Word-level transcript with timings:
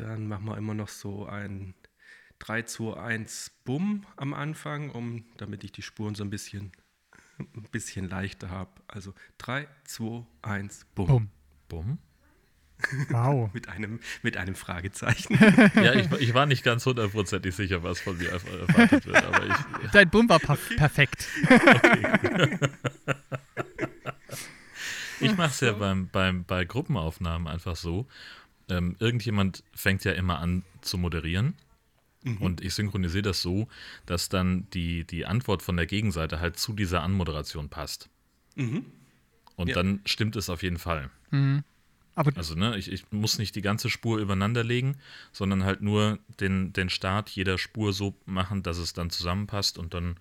Dann 0.00 0.26
machen 0.26 0.46
wir 0.46 0.56
immer 0.56 0.74
noch 0.74 0.88
so 0.88 1.26
ein 1.26 1.74
3, 2.38 2.62
2, 2.62 2.96
1 2.96 3.50
Bumm 3.64 4.06
am 4.16 4.32
Anfang, 4.32 4.90
um, 4.90 5.24
damit 5.36 5.62
ich 5.62 5.72
die 5.72 5.82
Spuren 5.82 6.14
so 6.14 6.24
ein 6.24 6.30
bisschen, 6.30 6.72
ein 7.38 7.68
bisschen 7.70 8.08
leichter 8.08 8.50
habe. 8.50 8.70
Also 8.88 9.12
3, 9.38 9.68
2, 9.84 10.24
1 10.42 10.86
Bumm. 10.94 11.06
Bumm. 11.06 11.28
Bumm. 11.68 11.98
Wow. 13.10 13.50
mit, 13.52 13.68
einem, 13.68 14.00
mit 14.22 14.38
einem 14.38 14.54
Fragezeichen. 14.54 15.38
Ja, 15.74 15.92
ich, 15.92 16.10
ich 16.12 16.32
war 16.32 16.46
nicht 16.46 16.64
ganz 16.64 16.86
hundertprozentig 16.86 17.54
sicher, 17.54 17.82
was 17.82 18.00
von 18.00 18.16
mir 18.16 18.30
erwartet 18.30 19.06
wird, 19.06 19.22
aber 19.22 19.46
ich. 19.46 19.90
Dein 19.92 20.08
Bumm 20.08 20.28
war 20.28 20.38
perf 20.38 20.76
perfekt. 20.76 21.28
Ich 25.20 25.36
mache 25.36 25.50
es 25.50 25.60
ja 25.60 25.72
beim, 25.72 26.08
beim, 26.08 26.44
bei 26.44 26.64
Gruppenaufnahmen 26.64 27.46
einfach 27.46 27.76
so. 27.76 28.06
Ähm, 28.70 28.96
irgendjemand 28.98 29.62
fängt 29.74 30.04
ja 30.04 30.12
immer 30.12 30.38
an 30.38 30.64
zu 30.80 30.98
moderieren. 30.98 31.54
Und 32.38 32.60
ich 32.60 32.74
synchronisiere 32.74 33.22
das 33.22 33.40
so, 33.40 33.66
dass 34.04 34.28
dann 34.28 34.68
die, 34.74 35.04
die 35.04 35.24
Antwort 35.24 35.62
von 35.62 35.78
der 35.78 35.86
Gegenseite 35.86 36.38
halt 36.38 36.58
zu 36.58 36.74
dieser 36.74 37.02
Anmoderation 37.02 37.70
passt. 37.70 38.10
Mhm. 38.56 38.84
Und 39.56 39.68
Ja. 39.68 39.74
dann 39.76 40.00
stimmt 40.04 40.36
es 40.36 40.50
auf 40.50 40.62
jeden 40.62 40.78
Fall. 40.78 41.08
Aber 42.14 42.32
Also, 42.36 42.54
ne, 42.56 42.76
ich, 42.76 42.92
ich 42.92 43.10
muss 43.10 43.38
nicht 43.38 43.56
die 43.56 43.62
ganze 43.62 43.88
Spur 43.88 44.18
übereinander 44.18 44.62
legen, 44.62 44.98
sondern 45.32 45.64
halt 45.64 45.80
nur 45.80 46.18
den, 46.40 46.74
den 46.74 46.90
Start 46.90 47.30
jeder 47.30 47.56
Spur 47.56 47.94
so 47.94 48.14
machen, 48.26 48.62
dass 48.62 48.76
es 48.76 48.92
dann 48.92 49.08
zusammenpasst. 49.08 49.78
Und 49.78 49.94
dann, 49.94 50.16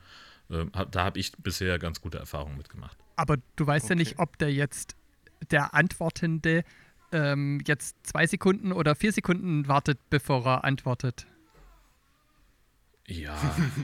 äh, 0.50 0.68
hab, 0.74 0.94
da 0.94 1.04
habe 1.04 1.20
ich 1.20 1.34
bisher 1.34 1.80
ganz 1.80 2.00
gute 2.00 2.18
Erfahrungen 2.18 2.56
mitgemacht. 2.58 2.98
Aber 3.18 3.36
du 3.58 3.68
weißt 3.68 3.90
ja 3.90 3.96
Okay. 3.96 4.04
nicht, 4.04 4.20
ob 4.20 4.38
der 4.38 4.54
jetzt, 4.54 4.96
der 5.52 5.74
Antwortende, 5.74 6.64
ähm, 7.12 7.62
jetzt 7.66 7.96
zwei 8.04 8.28
Sekunden 8.28 8.72
oder 8.72 8.96
vier 8.96 9.12
Sekunden 9.12 9.68
wartet, 9.68 10.00
bevor 10.10 10.46
er 10.46 10.64
antwortet. 10.64 11.26
Ja, 13.10 13.36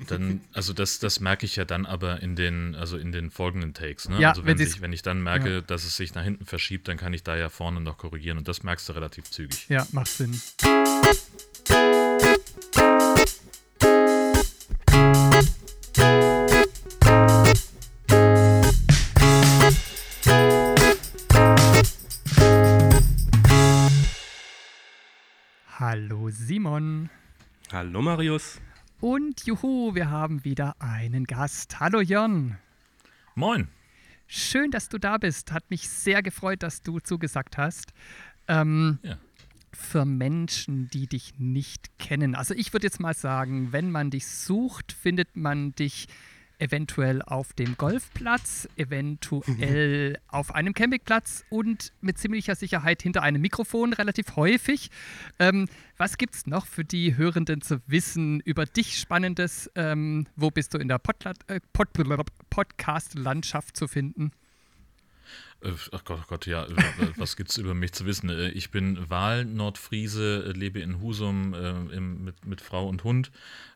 dann, 0.08 0.42
also 0.54 0.72
das, 0.72 1.00
das 1.00 1.20
merke 1.20 1.48
ich 1.48 1.56
ja 1.56 1.66
dann 1.66 1.88
aber 1.88 2.22
in 2.22 2.36
den, 2.36 2.76
also 2.76 2.96
in 2.98 3.12
den 3.12 3.32
folgenden 3.32 3.74
Takes. 3.74 4.08
Ne? 4.08 4.20
Ja, 4.20 4.30
also 4.30 4.46
wenn 4.46 4.60
wenn, 4.60 4.68
sich, 4.68 4.82
wenn 4.82 4.94
ich 4.94 5.02
dann 5.02 5.24
merke, 5.24 5.64
dass 5.64 5.84
es 5.84 5.98
sich 5.98 6.14
nach 6.14 6.24
hinten 6.24 6.46
verschiebt, 6.46 6.88
dann 6.88 6.98
kann 6.98 7.12
ich 7.12 7.24
da 7.24 7.36
ja 7.36 7.50
vorne 7.50 7.82
noch 7.82 7.98
korrigieren 7.98 8.38
und 8.38 8.48
das 8.48 8.62
merkst 8.62 8.88
du 8.88 8.94
relativ 8.94 9.26
zügig. 9.32 9.68
Ja, 9.68 9.88
macht 9.92 10.10
Sinn. 10.10 10.40
Simon. 26.36 27.10
Hallo 27.72 28.02
Marius. 28.02 28.60
Und 29.00 29.46
juhu, 29.46 29.96
wir 29.96 30.10
haben 30.10 30.44
wieder 30.44 30.76
einen 30.80 31.24
Gast. 31.26 31.80
Hallo 31.80 32.02
Jörn. 32.02 32.58
Moin! 33.36 33.70
Schön, 34.28 34.70
dass 34.70 34.90
du 34.90 34.98
da 34.98 35.18
bist. 35.18 35.52
Hat 35.54 35.70
mich 35.70 35.88
sehr 35.90 36.22
gefreut, 36.22 36.62
dass 36.62 36.82
du 36.82 37.00
zugesagt 37.00 37.58
hast. 37.58 37.94
Ähm, 38.48 39.00
Ja. 39.02 39.18
Für 39.72 40.06
Menschen, 40.06 40.90
die 40.90 41.08
dich 41.08 41.34
nicht 41.38 41.98
kennen. 42.00 42.34
Also 42.36 42.54
ich 42.54 42.72
würde 42.74 42.88
jetzt 42.88 43.00
mal 43.00 43.14
sagen, 43.14 43.72
wenn 43.74 43.92
man 43.92 44.10
dich 44.10 44.26
sucht, 44.28 44.92
findet 44.94 45.36
man 45.36 45.74
dich 45.76 46.08
eventuell 46.60 47.22
auf 47.22 47.54
dem 47.54 47.78
Golfplatz, 47.78 48.68
eventuell 48.78 50.18
auf 50.28 50.54
einem 50.54 50.74
Campingplatz 50.74 51.46
und 51.50 51.92
mit 52.02 52.18
ziemlicher 52.18 52.56
Sicherheit 52.56 53.02
hinter 53.02 53.22
einem 53.24 53.42
Mikrofon 53.42 53.94
relativ 53.94 54.36
häufig. 54.36 54.90
Ähm, 55.40 55.68
was 55.98 56.18
gibt 56.18 56.36
es 56.36 56.48
noch 56.48 56.66
für 56.66 56.84
die 56.84 57.18
Hörenden 57.18 57.62
zu 57.62 57.82
wissen 57.88 58.40
über 58.42 58.66
dich 58.66 59.00
Spannendes? 59.00 59.70
Ähm, 59.76 60.28
wo 60.36 60.52
bist 60.52 60.74
du 60.74 60.78
in 60.78 60.88
der 60.88 61.00
Podla- 61.00 61.34
äh, 61.48 61.60
Pod 61.74 61.90
Podcast-Landschaft 62.50 63.78
zu 63.78 63.88
finden? 63.88 64.32
Äh, 65.66 65.72
Ach 65.92 66.04
Gott, 66.06 66.20
ach 66.22 66.28
Gott, 66.28 66.46
ja, 66.46 66.66
äh, 66.66 66.76
was 67.18 67.36
gibt's 67.36 67.58
über 67.58 67.74
mich 67.74 67.94
zu 67.94 68.06
wissen? 68.06 68.30
Äh, 68.30 68.50
Ich 68.50 68.72
bin 68.72 69.10
Wahl-Nordfriese, 69.10 70.46
äh, 70.48 70.52
lebe 70.52 70.80
in 70.80 71.02
Husum 71.02 71.54
äh, 71.54 71.70
im, 71.96 72.24
mit, 72.24 72.46
mit 72.46 72.62
Frau 72.62 72.88
und 72.88 73.04
Hund. 73.04 73.32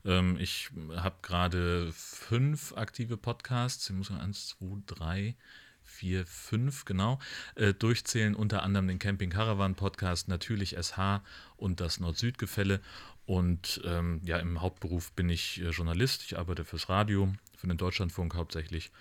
Ähm, 0.05 0.37
Ich 0.39 0.69
habe 0.95 1.17
gerade 1.21 1.91
fünf 1.93 2.73
aktive 2.77 3.17
Podcasts. 3.17 3.89
Ich 3.89 3.95
muss 3.95 4.09
mal 4.09 4.21
eins, 4.21 4.49
zwei, 4.49 4.77
drei, 4.85 5.35
vier, 5.83 6.25
fünf, 6.25 6.85
genau, 6.85 7.19
äh, 7.55 7.73
durchzählen. 7.73 8.35
Unter 8.35 8.63
anderem 8.63 8.87
den 8.87 8.99
Camping 8.99 9.31
Caravan 9.31 9.75
Podcast, 9.75 10.27
natürlich 10.27 10.75
SH 10.77 11.21
und 11.57 11.79
das 11.81 11.99
Nord-Süd-Gefälle. 11.99 12.81
Und 13.25 13.81
ähm, 13.85 14.21
ja, 14.23 14.37
im 14.37 14.61
Hauptberuf 14.61 15.11
bin 15.11 15.29
ich 15.29 15.61
äh, 15.61 15.69
Journalist. 15.69 16.23
Ich 16.23 16.37
arbeite 16.37 16.65
fürs 16.65 16.89
Radio, 16.89 17.33
für 17.57 17.67
den 17.67 17.77
Deutschlandfunk 17.77 18.35
hauptsächlich. 18.35 18.91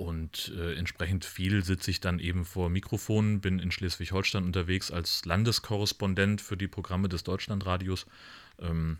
Und 0.00 0.54
äh, 0.56 0.76
entsprechend 0.76 1.26
viel 1.26 1.62
sitze 1.62 1.90
ich 1.90 2.00
dann 2.00 2.20
eben 2.20 2.46
vor 2.46 2.70
Mikrofonen, 2.70 3.42
bin 3.42 3.58
in 3.58 3.70
Schleswig-Holstein 3.70 4.44
unterwegs 4.44 4.90
als 4.90 5.26
Landeskorrespondent 5.26 6.40
für 6.40 6.56
die 6.56 6.68
Programme 6.68 7.10
des 7.10 7.22
Deutschlandradios. 7.22 8.06
Ähm, 8.58 8.96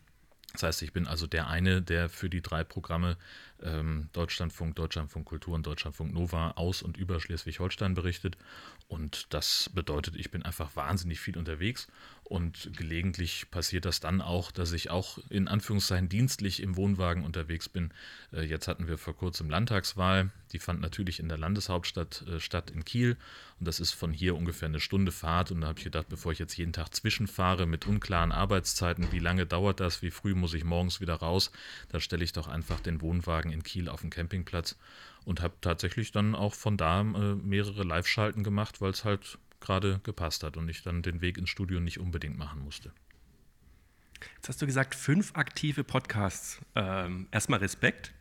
das 0.53 0.63
heißt, 0.63 0.83
ich 0.83 0.93
bin 0.93 1.07
also 1.07 1.27
der 1.27 1.49
eine, 1.49 1.81
der 1.81 2.11
für 2.11 2.29
die 2.29 2.43
drei 2.43 2.65
Programme 2.65 3.17
ähm, 3.63 4.09
Deutschlandfunk, 4.13 4.77
Deutschlandfunk 4.77 5.27
Kultur 5.27 5.55
und 5.55 5.67
Deutschlandfunk 5.67 6.13
Nova 6.13 6.53
aus 6.53 6.83
und 6.83 6.97
über 6.97 7.21
Schleswig-Holstein 7.21 7.95
berichtet. 7.95 8.37
Und 8.89 9.33
das 9.33 9.71
bedeutet, 9.73 10.17
ich 10.17 10.31
bin 10.31 10.43
einfach 10.43 10.75
wahnsinnig 10.75 11.21
viel 11.21 11.39
unterwegs. 11.39 11.87
Und 12.25 12.71
gelegentlich 12.77 13.51
passiert 13.51 13.85
das 13.85 13.99
dann 13.99 14.21
auch, 14.21 14.53
dass 14.53 14.73
ich 14.73 14.89
auch 14.89 15.19
in 15.31 15.49
Anführungszeichen 15.49 16.09
dienstlich 16.09 16.63
im 16.63 16.77
Wohnwagen 16.77 17.25
unterwegs 17.25 17.69
bin. 17.69 17.93
Äh, 18.33 18.43
jetzt 18.43 18.69
hatten 18.69 18.87
wir 18.87 18.99
vor 18.99 19.17
kurzem 19.17 19.51
Landtagswahl. 19.51 20.31
Die 20.53 20.61
fand 20.61 20.81
natürlich 20.81 21.19
in 21.19 21.29
der 21.29 21.39
Landeshauptstadt 21.39 22.25
äh, 22.29 22.39
statt 22.39 22.71
in 22.71 22.85
Kiel. 22.85 23.17
Und 23.59 23.67
das 23.67 23.81
ist 23.81 23.93
von 23.93 24.13
hier 24.13 24.37
ungefähr 24.37 24.69
eine 24.69 24.79
Stunde 24.79 25.11
Fahrt. 25.11 25.51
Und 25.51 25.61
da 25.61 25.69
habe 25.69 25.79
ich 25.79 25.85
gedacht, 25.85 26.09
bevor 26.09 26.31
ich 26.31 26.39
jetzt 26.39 26.57
jeden 26.57 26.73
Tag 26.73 26.95
zwischenfahre 26.95 27.67
mit 27.67 27.87
unklaren 27.87 28.31
Arbeitszeiten, 28.31 29.11
wie 29.11 29.19
lange 29.19 29.45
dauert 29.45 29.81
das, 29.81 30.01
wie 30.01 30.13
früh 30.13 30.35
muss 30.37 30.55
ich 30.55 30.63
morgens 30.63 31.01
wieder 31.01 31.15
raus, 31.15 31.51
da 31.89 31.99
stelle 31.99 32.23
ich 32.23 32.33
doch 32.33 32.47
einfach 32.47 32.79
den 32.79 33.01
Wohnwagen 33.01 33.50
in 33.51 33.63
Kiel 33.63 33.89
auf 33.89 34.01
den 34.01 34.11
Campingplatz 34.11 34.77
und 35.25 35.41
habe 35.43 35.55
tatsächlich 35.61 36.13
dann 36.13 36.35
auch 36.35 36.55
von 36.55 36.77
da 36.77 37.01
äh, 37.01 37.35
mehrere 37.35 37.85
Live-Schalten 37.85 38.43
gemacht, 38.43 38.81
weil 38.81 38.91
es 38.91 39.05
halt 39.05 39.39
gerade 39.61 40.01
gepasst 40.03 40.43
hat 40.43 40.57
und 40.57 40.69
ich 40.69 40.83
dann 40.83 41.03
den 41.03 41.21
Weg 41.21 41.39
ins 41.39 41.51
Studio 41.51 41.81
nicht 41.81 42.01
unbedingt 42.01 42.39
machen 42.39 42.63
musste. 42.63 42.93
Jetzt 44.37 44.49
hast 44.49 44.63
du 44.63 44.67
gesagt, 44.67 44.95
fünf 44.95 45.35
aktive 45.35 45.85
Podcasts. 45.85 46.61
Ähm, 46.75 47.27
erstmal 47.31 47.61
Respekt. 47.61 48.13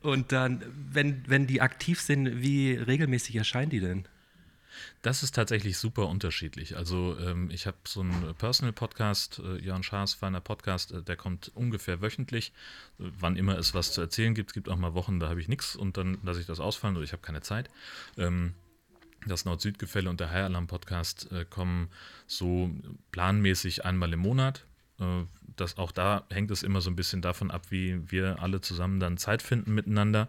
Und 0.00 0.32
dann, 0.32 0.64
wenn, 0.90 1.24
wenn 1.28 1.46
die 1.46 1.60
aktiv 1.60 2.00
sind, 2.00 2.42
wie 2.42 2.74
regelmäßig 2.74 3.36
erscheinen 3.36 3.70
die 3.70 3.80
denn? 3.80 4.08
Das 5.02 5.22
ist 5.22 5.34
tatsächlich 5.34 5.78
super 5.78 6.08
unterschiedlich. 6.08 6.76
Also 6.76 7.16
ähm, 7.18 7.50
ich 7.50 7.66
habe 7.66 7.76
so 7.86 8.00
einen 8.00 8.34
Personal-Podcast, 8.36 9.40
äh, 9.44 9.56
Jörn 9.58 9.82
Schaas, 9.82 10.14
feiner 10.14 10.40
Podcast, 10.40 10.92
äh, 10.92 11.02
der 11.02 11.16
kommt 11.16 11.50
ungefähr 11.54 12.00
wöchentlich. 12.00 12.52
Äh, 12.98 13.04
wann 13.18 13.36
immer 13.36 13.58
es 13.58 13.74
was 13.74 13.92
zu 13.92 14.00
erzählen 14.00 14.34
gibt, 14.34 14.52
gibt 14.52 14.68
auch 14.68 14.76
mal 14.76 14.94
Wochen, 14.94 15.20
da 15.20 15.28
habe 15.28 15.40
ich 15.40 15.48
nichts 15.48 15.76
und 15.76 15.96
dann 15.96 16.18
lasse 16.22 16.40
ich 16.40 16.46
das 16.46 16.60
ausfallen 16.60 16.96
oder 16.96 17.04
ich 17.04 17.12
habe 17.12 17.22
keine 17.22 17.40
Zeit. 17.40 17.70
Ähm, 18.16 18.54
das 19.26 19.44
Nord-Süd-Gefälle 19.44 20.10
und 20.10 20.20
der 20.20 20.30
High 20.30 20.44
Alarm 20.44 20.66
Podcast 20.66 21.30
äh, 21.32 21.44
kommen 21.44 21.88
so 22.26 22.70
planmäßig 23.12 23.84
einmal 23.84 24.12
im 24.12 24.20
Monat. 24.20 24.64
Äh, 24.98 25.24
das, 25.56 25.78
auch 25.78 25.92
da 25.92 26.24
hängt 26.30 26.50
es 26.50 26.62
immer 26.62 26.80
so 26.80 26.90
ein 26.90 26.96
bisschen 26.96 27.22
davon 27.22 27.50
ab, 27.50 27.66
wie 27.70 28.10
wir 28.10 28.40
alle 28.40 28.60
zusammen 28.60 29.00
dann 29.00 29.18
Zeit 29.18 29.42
finden 29.42 29.74
miteinander. 29.74 30.28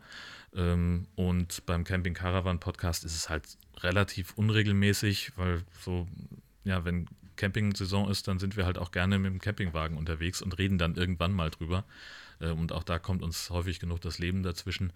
Ähm, 0.55 1.07
und 1.15 1.65
beim 1.65 1.83
Camping 1.83 2.13
Caravan 2.13 2.59
Podcast 2.59 3.03
ist 3.03 3.15
es 3.15 3.29
halt 3.29 3.43
relativ 3.81 4.33
unregelmäßig, 4.35 5.33
weil 5.35 5.63
so, 5.81 6.07
ja, 6.63 6.85
wenn 6.85 7.07
Camping-Saison 7.35 8.09
ist, 8.09 8.27
dann 8.27 8.39
sind 8.39 8.55
wir 8.55 8.65
halt 8.65 8.77
auch 8.77 8.91
gerne 8.91 9.17
mit 9.19 9.31
dem 9.31 9.39
Campingwagen 9.39 9.97
unterwegs 9.97 10.41
und 10.41 10.57
reden 10.57 10.77
dann 10.77 10.95
irgendwann 10.95 11.33
mal 11.33 11.49
drüber. 11.49 11.83
Äh, 12.39 12.49
und 12.49 12.71
auch 12.71 12.83
da 12.83 12.99
kommt 12.99 13.23
uns 13.23 13.49
häufig 13.49 13.79
genug 13.79 14.01
das 14.01 14.19
Leben 14.19 14.43
dazwischen. 14.43 14.93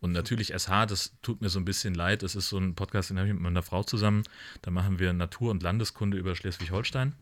Und 0.00 0.12
natürlich 0.12 0.48
SH, 0.52 0.86
das 0.86 1.12
tut 1.22 1.40
mir 1.40 1.48
so 1.48 1.60
ein 1.60 1.64
bisschen 1.64 1.94
leid. 1.94 2.22
Das 2.22 2.34
ist 2.34 2.48
so 2.48 2.58
ein 2.58 2.74
Podcast, 2.74 3.10
den 3.10 3.18
habe 3.18 3.28
ich 3.28 3.34
mit 3.34 3.42
meiner 3.42 3.62
Frau 3.62 3.84
zusammen. 3.84 4.24
Da 4.62 4.70
machen 4.70 4.98
wir 4.98 5.12
Natur- 5.12 5.52
und 5.52 5.62
Landeskunde 5.62 6.16
über 6.16 6.34
Schleswig-Holstein 6.34 7.14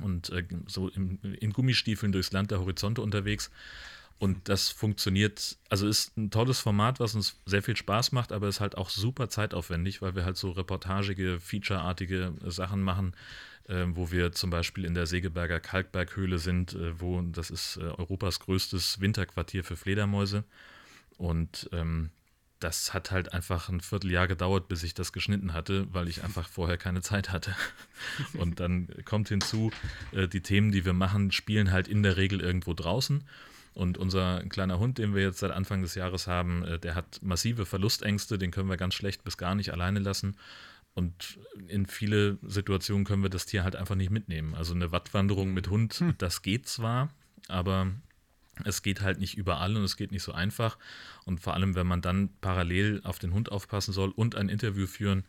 und 0.00 0.30
äh, 0.30 0.44
so 0.66 0.88
im, 0.88 1.18
in 1.22 1.52
Gummistiefeln 1.52 2.12
durchs 2.12 2.32
Land 2.32 2.50
der 2.50 2.60
Horizonte 2.60 3.00
unterwegs. 3.00 3.50
Und 4.18 4.48
das 4.48 4.70
funktioniert, 4.70 5.58
also 5.68 5.86
ist 5.86 6.16
ein 6.16 6.30
tolles 6.30 6.58
Format, 6.60 7.00
was 7.00 7.14
uns 7.14 7.38
sehr 7.44 7.62
viel 7.62 7.76
Spaß 7.76 8.12
macht, 8.12 8.32
aber 8.32 8.48
ist 8.48 8.60
halt 8.60 8.78
auch 8.78 8.88
super 8.88 9.28
zeitaufwendig, 9.28 10.00
weil 10.00 10.14
wir 10.14 10.24
halt 10.24 10.38
so 10.38 10.52
reportagige, 10.52 11.38
featureartige 11.38 12.32
Sachen 12.46 12.80
machen, 12.82 13.14
äh, 13.68 13.84
wo 13.88 14.10
wir 14.10 14.32
zum 14.32 14.48
Beispiel 14.48 14.86
in 14.86 14.94
der 14.94 15.06
Segeberger 15.06 15.60
Kalkberghöhle 15.60 16.38
sind, 16.38 16.72
äh, 16.72 16.98
wo 16.98 17.20
das 17.20 17.50
ist 17.50 17.76
äh, 17.76 17.82
Europas 17.82 18.40
größtes 18.40 19.00
Winterquartier 19.00 19.64
für 19.64 19.76
Fledermäuse. 19.76 20.44
Und 21.18 21.68
ähm, 21.72 22.10
das 22.58 22.94
hat 22.94 23.10
halt 23.10 23.34
einfach 23.34 23.68
ein 23.68 23.80
Vierteljahr 23.80 24.28
gedauert, 24.28 24.68
bis 24.68 24.82
ich 24.82 24.94
das 24.94 25.12
geschnitten 25.12 25.52
hatte, 25.52 25.92
weil 25.92 26.08
ich 26.08 26.24
einfach 26.24 26.48
vorher 26.48 26.78
keine 26.78 27.02
Zeit 27.02 27.30
hatte. 27.30 27.54
Und 28.34 28.60
dann 28.60 28.88
kommt 29.04 29.28
hinzu, 29.28 29.70
äh, 30.12 30.26
die 30.26 30.40
Themen, 30.40 30.72
die 30.72 30.86
wir 30.86 30.94
machen, 30.94 31.32
spielen 31.32 31.70
halt 31.70 31.86
in 31.86 32.02
der 32.02 32.16
Regel 32.16 32.40
irgendwo 32.40 32.72
draußen. 32.72 33.24
Und 33.76 33.98
unser 33.98 34.42
kleiner 34.48 34.78
Hund, 34.78 34.96
den 34.96 35.14
wir 35.14 35.22
jetzt 35.22 35.40
seit 35.40 35.50
Anfang 35.50 35.82
des 35.82 35.94
Jahres 35.94 36.26
haben, 36.26 36.64
äh, 36.64 36.78
der 36.78 36.94
hat 36.94 37.20
massive 37.20 37.66
Verlustängste, 37.66 38.38
den 38.38 38.50
können 38.50 38.70
wir 38.70 38.78
ganz 38.78 38.94
schlecht 38.94 39.22
bis 39.22 39.36
gar 39.36 39.54
nicht 39.54 39.70
alleine 39.70 39.98
lassen. 39.98 40.38
Und 40.94 41.38
in 41.68 41.84
viele 41.84 42.38
Situationen 42.40 43.04
können 43.04 43.22
wir 43.22 43.28
das 43.28 43.44
Tier 43.44 43.64
halt 43.64 43.76
einfach 43.76 43.94
nicht 43.94 44.10
mitnehmen. 44.10 44.54
Also 44.54 44.72
eine 44.72 44.92
Wattwanderung 44.92 45.52
mit 45.52 45.68
Hund, 45.68 45.92
hm. 45.92 46.14
das 46.16 46.40
geht 46.40 46.66
zwar, 46.66 47.10
aber 47.48 47.88
es 48.64 48.80
geht 48.80 49.02
halt 49.02 49.18
nicht 49.18 49.36
überall 49.36 49.76
und 49.76 49.84
es 49.84 49.98
geht 49.98 50.10
nicht 50.10 50.22
so 50.22 50.32
einfach. 50.32 50.78
Und 51.26 51.40
vor 51.40 51.52
allem, 51.52 51.74
wenn 51.74 51.86
man 51.86 52.00
dann 52.00 52.30
parallel 52.40 53.02
auf 53.04 53.18
den 53.18 53.34
Hund 53.34 53.52
aufpassen 53.52 53.92
soll 53.92 54.08
und 54.08 54.36
ein 54.36 54.48
Interview 54.48 54.86
führen, 54.86 55.26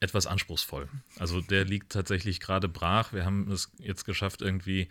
etwas 0.00 0.26
anspruchsvoll. 0.26 0.88
Also 1.18 1.42
der 1.42 1.66
liegt 1.66 1.92
tatsächlich 1.92 2.40
gerade 2.40 2.66
brach. 2.66 3.12
Wir 3.12 3.26
haben 3.26 3.50
es 3.50 3.70
jetzt 3.76 4.06
geschafft, 4.06 4.40
irgendwie 4.40 4.88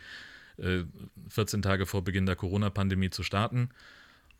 äh, 0.62 0.86
14 1.30 1.62
Tage 1.62 1.86
vor 1.86 2.04
Beginn 2.04 2.25
der 2.25 2.36
Corona-Pandemie 2.36 3.10
zu 3.10 3.24
starten. 3.24 3.69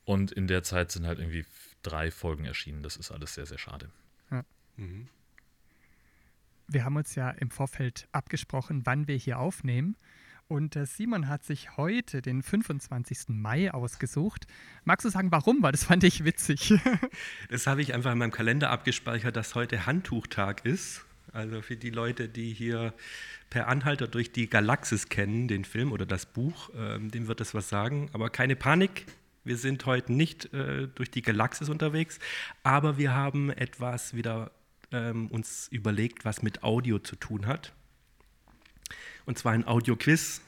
Und 0.06 0.32
in 0.32 0.48
der 0.48 0.64
Zeit 0.64 0.92
sind 0.92 1.06
halt 1.06 1.20
irgendwie 1.20 1.46
drei 1.84 2.12
Folgen 2.12 2.46
erschienen. 2.46 2.84
Das 2.84 2.96
ist 2.96 3.12
alles 3.12 3.34
sehr, 3.34 3.46
sehr 3.46 3.58
schade. 3.58 3.90
Ja. 4.30 4.44
Mhm. 4.78 5.08
Wir 6.68 6.86
haben 6.86 6.96
uns 6.96 7.16
ja 7.16 7.30
im 7.32 7.52
Vorfeld 7.52 8.08
abgesprochen, 8.12 8.86
wann 8.86 9.08
wir 9.08 9.16
hier 9.16 9.40
aufnehmen. 9.40 9.98
Und 10.48 10.76
äh, 10.76 10.86
Simon 10.86 11.28
hat 11.30 11.44
sich 11.44 11.78
heute 11.78 12.22
den 12.22 12.44
25. 12.44 13.30
Mai 13.30 13.74
ausgesucht. 13.74 14.48
Magst 14.84 15.06
du 15.06 15.10
sagen, 15.10 15.32
warum? 15.32 15.64
Weil 15.64 15.72
das 15.72 15.86
fand 15.86 16.04
ich 16.04 16.26
witzig. 16.26 16.74
das 17.50 17.68
habe 17.68 17.82
ich 17.82 17.94
einfach 17.94 18.12
in 18.12 18.18
meinem 18.18 18.32
Kalender 18.32 18.70
abgespeichert, 18.70 19.36
dass 19.36 19.56
heute 19.56 19.86
Handtuchtag 19.86 20.66
ist. 20.66 21.06
Also 21.34 21.62
für 21.62 21.78
die 21.78 21.90
Leute, 21.90 22.28
die 22.28 22.54
hier 22.54 22.94
per 23.50 23.68
Anhalter 23.68 24.08
durch 24.08 24.32
die 24.32 24.50
Galaxis 24.50 25.10
kennen, 25.10 25.48
den 25.48 25.66
Film 25.66 25.92
oder 25.92 26.06
das 26.06 26.26
Buch, 26.26 26.70
ähm, 26.76 27.12
dem 27.12 27.28
wird 27.28 27.40
das 27.40 27.54
was 27.54 27.70
sagen. 27.70 28.10
Aber 28.14 28.30
keine 28.30 28.56
Panik, 28.56 29.06
wir 29.44 29.58
sind 29.58 29.86
heute 29.86 30.14
nicht 30.14 30.54
äh, 30.54 30.88
durch 30.88 31.10
die 31.10 31.22
Galaxis 31.22 31.70
unterwegs, 31.70 32.20
aber 32.64 32.98
wir 32.98 33.14
haben 33.14 33.50
etwas 33.50 34.14
wieder 34.14 34.52
ähm, 34.92 35.28
uns 35.28 35.68
überlegt, 35.70 36.26
was 36.26 36.42
mit 36.42 36.64
Audio 36.64 37.00
zu 37.00 37.16
tun 37.16 37.48
hat. 37.48 37.74
Und 39.26 39.38
zwar 39.38 39.54
ein 39.54 39.66
Audio-Quiz. 39.68 40.42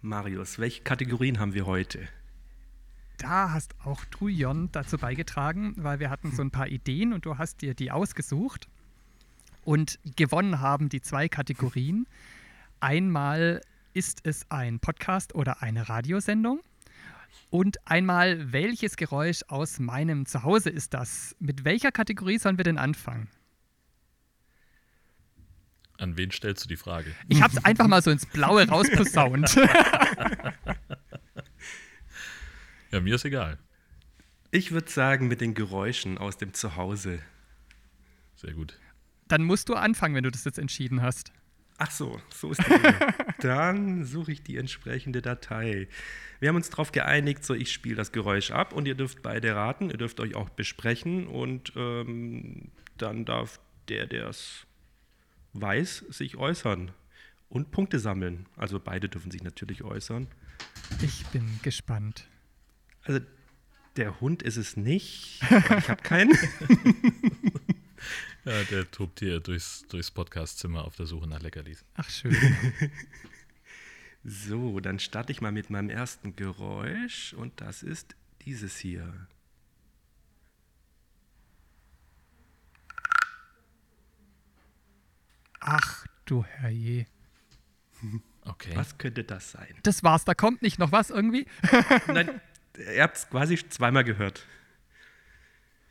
Marius, 0.00 0.58
welche 0.58 0.82
Kategorien 0.82 1.40
haben 1.40 1.54
wir 1.54 1.66
heute? 1.66 2.08
Da 3.18 3.50
hast 3.50 3.74
auch 3.84 4.04
du, 4.06 4.28
Jon, 4.28 4.70
dazu 4.72 4.98
beigetragen, 4.98 5.74
weil 5.78 6.00
wir 6.00 6.10
hatten 6.10 6.32
so 6.32 6.42
ein 6.42 6.50
paar 6.50 6.68
Ideen 6.68 7.12
und 7.12 7.24
du 7.24 7.38
hast 7.38 7.62
dir 7.62 7.74
die 7.74 7.90
ausgesucht. 7.90 8.68
Und 9.66 9.98
gewonnen 10.14 10.60
haben 10.60 10.88
die 10.88 11.00
zwei 11.00 11.28
Kategorien. 11.28 12.06
Einmal 12.78 13.60
ist 13.94 14.20
es 14.22 14.48
ein 14.48 14.78
Podcast 14.78 15.34
oder 15.34 15.60
eine 15.60 15.88
Radiosendung. 15.88 16.60
Und 17.50 17.84
einmal, 17.84 18.52
welches 18.52 18.96
Geräusch 18.96 19.40
aus 19.48 19.80
meinem 19.80 20.24
Zuhause 20.24 20.70
ist 20.70 20.94
das? 20.94 21.34
Mit 21.40 21.64
welcher 21.64 21.90
Kategorie 21.90 22.38
sollen 22.38 22.58
wir 22.58 22.64
denn 22.64 22.78
anfangen? 22.78 23.28
An 25.98 26.16
wen 26.16 26.30
stellst 26.30 26.62
du 26.62 26.68
die 26.68 26.76
Frage? 26.76 27.12
Ich 27.28 27.42
habe 27.42 27.56
es 27.56 27.64
einfach 27.64 27.88
mal 27.88 28.02
so 28.02 28.12
ins 28.12 28.24
Blaue 28.24 28.68
rausposaunt. 28.68 29.56
ja, 32.92 33.00
mir 33.00 33.16
ist 33.16 33.24
egal. 33.24 33.58
Ich 34.52 34.70
würde 34.70 34.88
sagen, 34.88 35.26
mit 35.26 35.40
den 35.40 35.54
Geräuschen 35.54 36.18
aus 36.18 36.36
dem 36.36 36.54
Zuhause. 36.54 37.18
Sehr 38.36 38.52
gut. 38.52 38.78
Dann 39.28 39.42
musst 39.42 39.68
du 39.68 39.74
anfangen, 39.74 40.14
wenn 40.14 40.24
du 40.24 40.30
das 40.30 40.44
jetzt 40.44 40.58
entschieden 40.58 41.02
hast. 41.02 41.32
Ach 41.78 41.90
so, 41.90 42.20
so 42.32 42.52
ist 42.52 42.60
das. 42.60 42.80
Dann 43.40 44.04
suche 44.04 44.32
ich 44.32 44.42
die 44.42 44.56
entsprechende 44.56 45.20
Datei. 45.20 45.88
Wir 46.40 46.48
haben 46.48 46.56
uns 46.56 46.70
darauf 46.70 46.92
geeinigt, 46.92 47.44
so 47.44 47.54
ich 47.54 47.72
spiele 47.72 47.96
das 47.96 48.12
Geräusch 48.12 48.50
ab 48.50 48.72
und 48.72 48.86
ihr 48.88 48.94
dürft 48.94 49.22
beide 49.22 49.54
raten, 49.54 49.90
ihr 49.90 49.98
dürft 49.98 50.20
euch 50.20 50.34
auch 50.34 50.48
besprechen 50.48 51.26
und 51.26 51.72
ähm, 51.76 52.70
dann 52.96 53.24
darf 53.26 53.60
der, 53.88 54.06
der 54.06 54.28
es 54.28 54.66
weiß, 55.52 56.04
sich 56.08 56.36
äußern 56.36 56.92
und 57.48 57.70
Punkte 57.70 57.98
sammeln. 57.98 58.46
Also 58.56 58.80
beide 58.80 59.08
dürfen 59.08 59.30
sich 59.30 59.42
natürlich 59.42 59.84
äußern. 59.84 60.28
Ich 61.02 61.26
bin 61.26 61.60
gespannt. 61.62 62.26
Also 63.02 63.20
der 63.96 64.20
Hund 64.20 64.42
ist 64.42 64.56
es 64.56 64.76
nicht. 64.76 65.40
Ich 65.78 65.88
habe 65.88 66.02
keinen. 66.02 66.32
ja, 68.46 68.62
der 68.64 68.90
tobt 68.90 69.18
hier 69.18 69.40
durchs, 69.40 69.84
durchs 69.88 70.10
Podcastzimmer 70.10 70.84
auf 70.84 70.96
der 70.96 71.06
Suche 71.06 71.26
nach 71.26 71.42
Leckerlis. 71.42 71.84
Ach, 71.94 72.08
schön. 72.08 72.34
so, 74.24 74.80
dann 74.80 74.98
starte 75.00 75.32
ich 75.32 75.40
mal 75.40 75.52
mit 75.52 75.68
meinem 75.68 75.90
ersten 75.90 76.36
Geräusch 76.36 77.34
und 77.34 77.60
das 77.60 77.82
ist 77.82 78.14
dieses 78.42 78.78
hier. 78.78 79.26
Ach 85.58 86.06
du 86.24 86.44
Herrje. 86.44 87.06
Okay. 88.42 88.76
Was 88.76 88.96
könnte 88.98 89.24
das 89.24 89.50
sein? 89.50 89.74
Das 89.82 90.04
war's, 90.04 90.24
da 90.24 90.34
kommt 90.34 90.62
nicht 90.62 90.78
noch 90.78 90.92
was 90.92 91.10
irgendwie? 91.10 91.46
Nein, 92.06 92.40
ihr 92.76 93.02
habt 93.02 93.16
es 93.16 93.28
quasi 93.28 93.56
zweimal 93.68 94.04
gehört. 94.04 94.46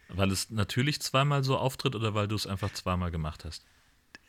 Weil 0.10 0.32
es 0.32 0.50
natürlich 0.50 1.02
zweimal 1.02 1.44
so 1.44 1.58
auftritt 1.58 1.96
oder 1.96 2.14
weil 2.14 2.28
du 2.28 2.36
es 2.36 2.48
einfach 2.48 2.72
zweimal 2.74 3.12
gemacht 3.12 3.46
hast? 3.46 3.66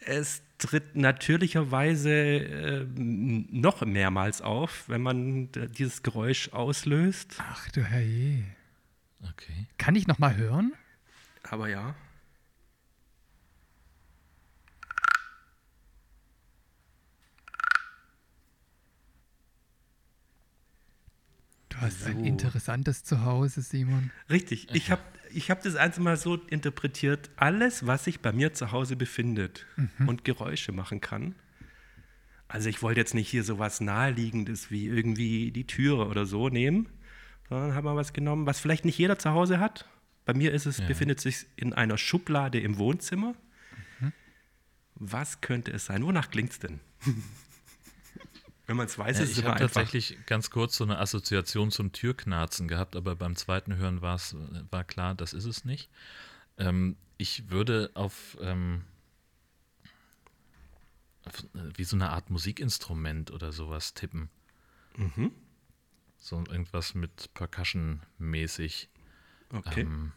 Es 0.01 0.43
tritt 0.59 0.97
natürlicherweise 0.97 2.11
äh, 2.13 2.87
noch 2.95 3.85
mehrmals 3.85 4.41
auf, 4.43 4.89
wenn 4.89 5.03
man 5.03 5.51
dieses 5.79 6.03
Geräusch 6.03 6.51
auslöst. 6.51 7.37
Ach 7.39 7.69
du 7.71 7.83
Herrje. 7.83 8.45
Okay. 9.23 9.67
Kann 9.79 9.95
ich 9.97 10.07
noch 10.07 10.19
mal 10.19 10.37
hören? 10.37 10.73
Aber 11.43 11.69
ja. 11.69 11.95
Du 21.69 21.83
hast 21.83 22.01
so. 22.01 22.11
ein 22.11 22.25
interessantes 22.25 23.05
Zuhause, 23.05 23.61
Simon. 23.61 24.11
Richtig. 24.31 24.69
Ich 24.73 24.91
habe 24.91 25.03
ich 25.33 25.51
hab 25.51 25.63
das 25.63 25.77
einfach 25.77 26.03
mal 26.03 26.17
so 26.17 26.37
interpretiert, 26.37 27.31
alles, 27.37 27.87
was 27.87 28.05
sich 28.05 28.21
bei 28.21 28.33
mir 28.33 28.53
zu 28.53 28.73
Hause 28.73 28.97
befindet 28.97 29.67
mhm. 29.77 30.09
und 30.09 30.25
Geräusche 30.25 30.73
machen 30.73 31.01
kann. 31.01 31.35
Also 32.49 32.69
ich 32.69 32.83
wollte 32.83 33.01
jetzt 33.01 33.15
nicht 33.15 33.29
hier 33.29 33.43
so 33.43 33.59
was 33.59 33.81
Naheliegendes 33.81 34.71
wie 34.71 34.87
irgendwie 34.87 35.51
die 35.51 35.67
Türe 35.67 36.07
oder 36.07 36.27
so 36.27 36.49
nehmen, 36.49 36.89
sondern 37.49 37.75
habe 37.75 37.87
mal 37.87 37.97
was 37.97 38.13
genommen, 38.13 38.47
was 38.47 38.61
vielleicht 38.61 38.85
nicht 38.85 38.99
jeder 38.99 39.19
zu 39.19 39.31
Hause 39.31 39.59
hat. 39.59 39.89
Bei 40.25 40.35
mir 40.35 40.53
ist 40.53 40.67
es, 40.67 40.79
ja. 40.79 40.87
befindet 40.87 41.21
sich 41.21 41.47
in 41.57 41.73
einer 41.73 41.99
Schublade 41.99 42.61
im 42.61 42.79
Wohnzimmer. 42.79 43.35
Mhm. 44.01 44.13
Was 44.95 45.41
könnte 45.41 45.73
es 45.73 45.87
sein? 45.87 46.05
Wonach 46.05 46.31
klingt 46.31 46.53
es 46.53 46.59
denn? 46.59 46.81
Wenn 48.67 48.77
man 48.77 48.87
es 48.87 48.99
weiß, 48.99 49.19
ja, 49.19 49.25
ist 49.25 49.33
es 49.33 49.39
Ich 49.39 49.45
habe 49.45 49.59
tatsächlich 49.59 50.19
ganz 50.27 50.51
kurz 50.51 50.77
so 50.77 50.85
eine 50.85 50.99
Assoziation 50.99 51.71
zum 51.71 51.93
Türknarzen 51.93 52.67
gehabt, 52.67 52.97
aber 52.97 53.15
beim 53.15 53.37
zweiten 53.37 53.77
Hören 53.77 54.03
war 54.03 54.85
klar, 54.85 55.15
das 55.15 55.33
ist 55.33 55.45
es 55.45 55.65
nicht. 55.65 55.89
Ähm, 56.59 56.97
ich 57.17 57.49
würde 57.51 57.91
auf, 57.95 58.37
ähm, 58.41 58.85
auf, 61.25 61.45
wie 61.77 61.85
so 61.85 61.97
eine 61.97 62.11
Art 62.11 62.31
Musikinstrument 62.31 63.31
oder 63.31 63.53
sowas 63.53 63.95
tippen. 63.95 64.31
Mhm. 64.97 65.31
So 66.19 66.39
irgendwas 66.39 66.95
mit 66.95 67.33
Percussion 67.35 68.03
mäßig. 68.19 68.89
Okay. 69.53 69.83
Ähm, 69.83 70.13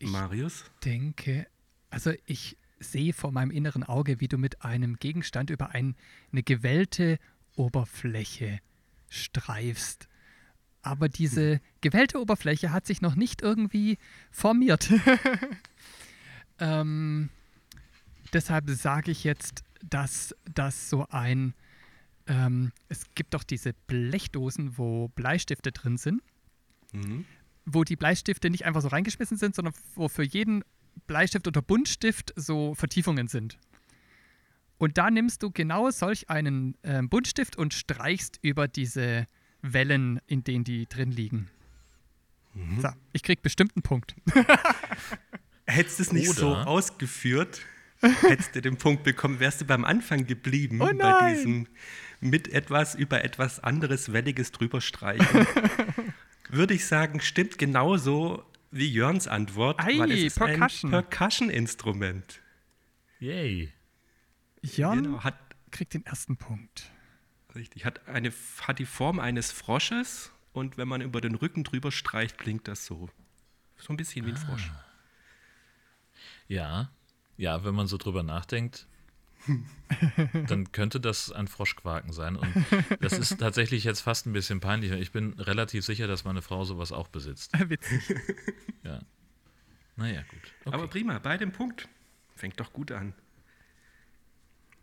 Marius? 0.00 0.64
Ich 0.64 0.80
denke, 0.80 1.46
also 1.90 2.12
ich 2.26 2.58
sehe 2.78 3.12
vor 3.12 3.32
meinem 3.32 3.50
inneren 3.50 3.84
Auge, 3.84 4.20
wie 4.20 4.28
du 4.28 4.38
mit 4.38 4.62
einem 4.62 4.96
Gegenstand 4.96 5.50
über 5.50 5.70
ein, 5.70 5.96
eine 6.32 6.42
gewellte 6.42 7.18
Oberfläche 7.56 8.60
streifst. 9.08 10.08
Aber 10.82 11.08
diese 11.08 11.54
hm. 11.54 11.60
gewellte 11.80 12.20
Oberfläche 12.20 12.72
hat 12.72 12.86
sich 12.86 13.00
noch 13.00 13.16
nicht 13.16 13.42
irgendwie 13.42 13.98
formiert. 14.30 14.92
ähm, 16.60 17.30
deshalb 18.32 18.70
sage 18.70 19.10
ich 19.10 19.24
jetzt, 19.24 19.64
dass 19.82 20.34
das 20.52 20.90
so 20.90 21.06
ein... 21.08 21.54
Ähm, 22.28 22.72
es 22.88 23.04
gibt 23.14 23.34
doch 23.34 23.44
diese 23.44 23.72
Blechdosen, 23.86 24.78
wo 24.78 25.08
Bleistifte 25.08 25.70
drin 25.70 25.96
sind. 25.96 26.22
Mhm. 26.92 27.24
Wo 27.64 27.84
die 27.84 27.96
Bleistifte 27.96 28.50
nicht 28.50 28.64
einfach 28.64 28.82
so 28.82 28.88
reingeschmissen 28.88 29.36
sind, 29.36 29.54
sondern 29.54 29.74
wo 29.94 30.08
für 30.08 30.24
jeden 30.24 30.64
Bleistift 31.06 31.46
oder 31.46 31.62
Buntstift 31.62 32.32
so 32.36 32.74
Vertiefungen 32.74 33.28
sind. 33.28 33.58
Und 34.78 34.98
da 34.98 35.10
nimmst 35.10 35.42
du 35.42 35.50
genau 35.50 35.90
solch 35.90 36.28
einen 36.28 36.76
äh, 36.82 37.02
Buntstift 37.02 37.56
und 37.56 37.72
streichst 37.72 38.38
über 38.42 38.68
diese 38.68 39.26
Wellen, 39.62 40.20
in 40.26 40.44
denen 40.44 40.64
die 40.64 40.86
drin 40.86 41.10
liegen. 41.10 41.48
Mhm. 42.54 42.80
So, 42.80 42.88
ich 43.12 43.22
krieg 43.22 43.42
bestimmt 43.42 43.72
einen 43.74 43.82
Punkt. 43.82 44.14
Hättest 45.66 45.98
du 45.98 46.02
es 46.04 46.12
nicht 46.12 46.28
Oder- 46.30 46.38
so 46.38 46.54
ausgeführt, 46.54 47.60
hättest 48.00 48.54
du 48.54 48.62
den 48.62 48.76
Punkt 48.76 49.02
bekommen, 49.02 49.40
wärst 49.40 49.62
du 49.62 49.64
beim 49.64 49.84
Anfang 49.84 50.26
geblieben 50.26 50.80
Oh 50.80 50.90
bei 50.96 51.34
diesem 51.34 51.66
mit 52.20 52.48
etwas 52.48 52.94
über 52.94 53.24
etwas 53.24 53.60
anderes 53.60 54.12
Welliges 54.12 54.52
drüber 54.52 54.80
streichen. 54.80 55.46
Würde 56.48 56.74
ich 56.74 56.86
sagen, 56.86 57.20
stimmt 57.20 57.58
genauso 57.58 58.44
wie 58.78 58.88
Jörns 58.90 59.26
Antwort, 59.28 59.80
Ei, 59.80 59.98
weil 59.98 60.10
es 60.12 60.20
ist 60.20 60.38
Percussion. 60.38 60.94
ein 60.94 61.08
Percussion-Instrument. 61.08 62.40
Yay. 63.20 63.72
Jon 64.62 65.02
Genau, 65.02 65.24
hat, 65.24 65.38
kriegt 65.70 65.94
den 65.94 66.04
ersten 66.06 66.36
Punkt. 66.36 66.90
richtig, 67.54 67.84
hat, 67.84 68.06
eine, 68.08 68.32
hat 68.62 68.78
die 68.78 68.86
Form 68.86 69.18
eines 69.20 69.52
Frosches 69.52 70.32
und 70.52 70.76
wenn 70.76 70.88
man 70.88 71.00
über 71.00 71.20
den 71.20 71.34
Rücken 71.34 71.64
drüber 71.64 71.90
streicht, 71.92 72.38
klingt 72.38 72.68
das 72.68 72.84
so. 72.86 73.08
So 73.78 73.92
ein 73.92 73.96
bisschen 73.96 74.26
wie 74.26 74.30
ein 74.30 74.36
Frosch. 74.36 74.70
Ja, 76.48 76.90
ja, 77.36 77.64
wenn 77.64 77.74
man 77.74 77.86
so 77.86 77.96
drüber 77.98 78.22
nachdenkt, 78.22 78.86
dann 80.48 80.72
könnte 80.72 81.00
das 81.00 81.32
ein 81.32 81.48
Froschquaken 81.48 82.12
sein. 82.12 82.36
Und 82.36 82.48
das 83.00 83.14
ist 83.14 83.38
tatsächlich 83.38 83.84
jetzt 83.84 84.00
fast 84.00 84.26
ein 84.26 84.32
bisschen 84.32 84.60
peinlich. 84.60 84.92
Ich 84.92 85.12
bin 85.12 85.34
relativ 85.34 85.84
sicher, 85.84 86.06
dass 86.06 86.24
meine 86.24 86.42
Frau 86.42 86.64
sowas 86.64 86.92
auch 86.92 87.08
besitzt. 87.08 87.52
Witzig. 87.68 88.14
Ja. 88.82 89.00
Naja, 89.96 90.22
gut. 90.22 90.40
Okay. 90.64 90.74
Aber 90.74 90.88
prima, 90.88 91.18
bei 91.18 91.36
dem 91.36 91.52
Punkt. 91.52 91.88
Fängt 92.34 92.60
doch 92.60 92.72
gut 92.72 92.92
an. 92.92 93.14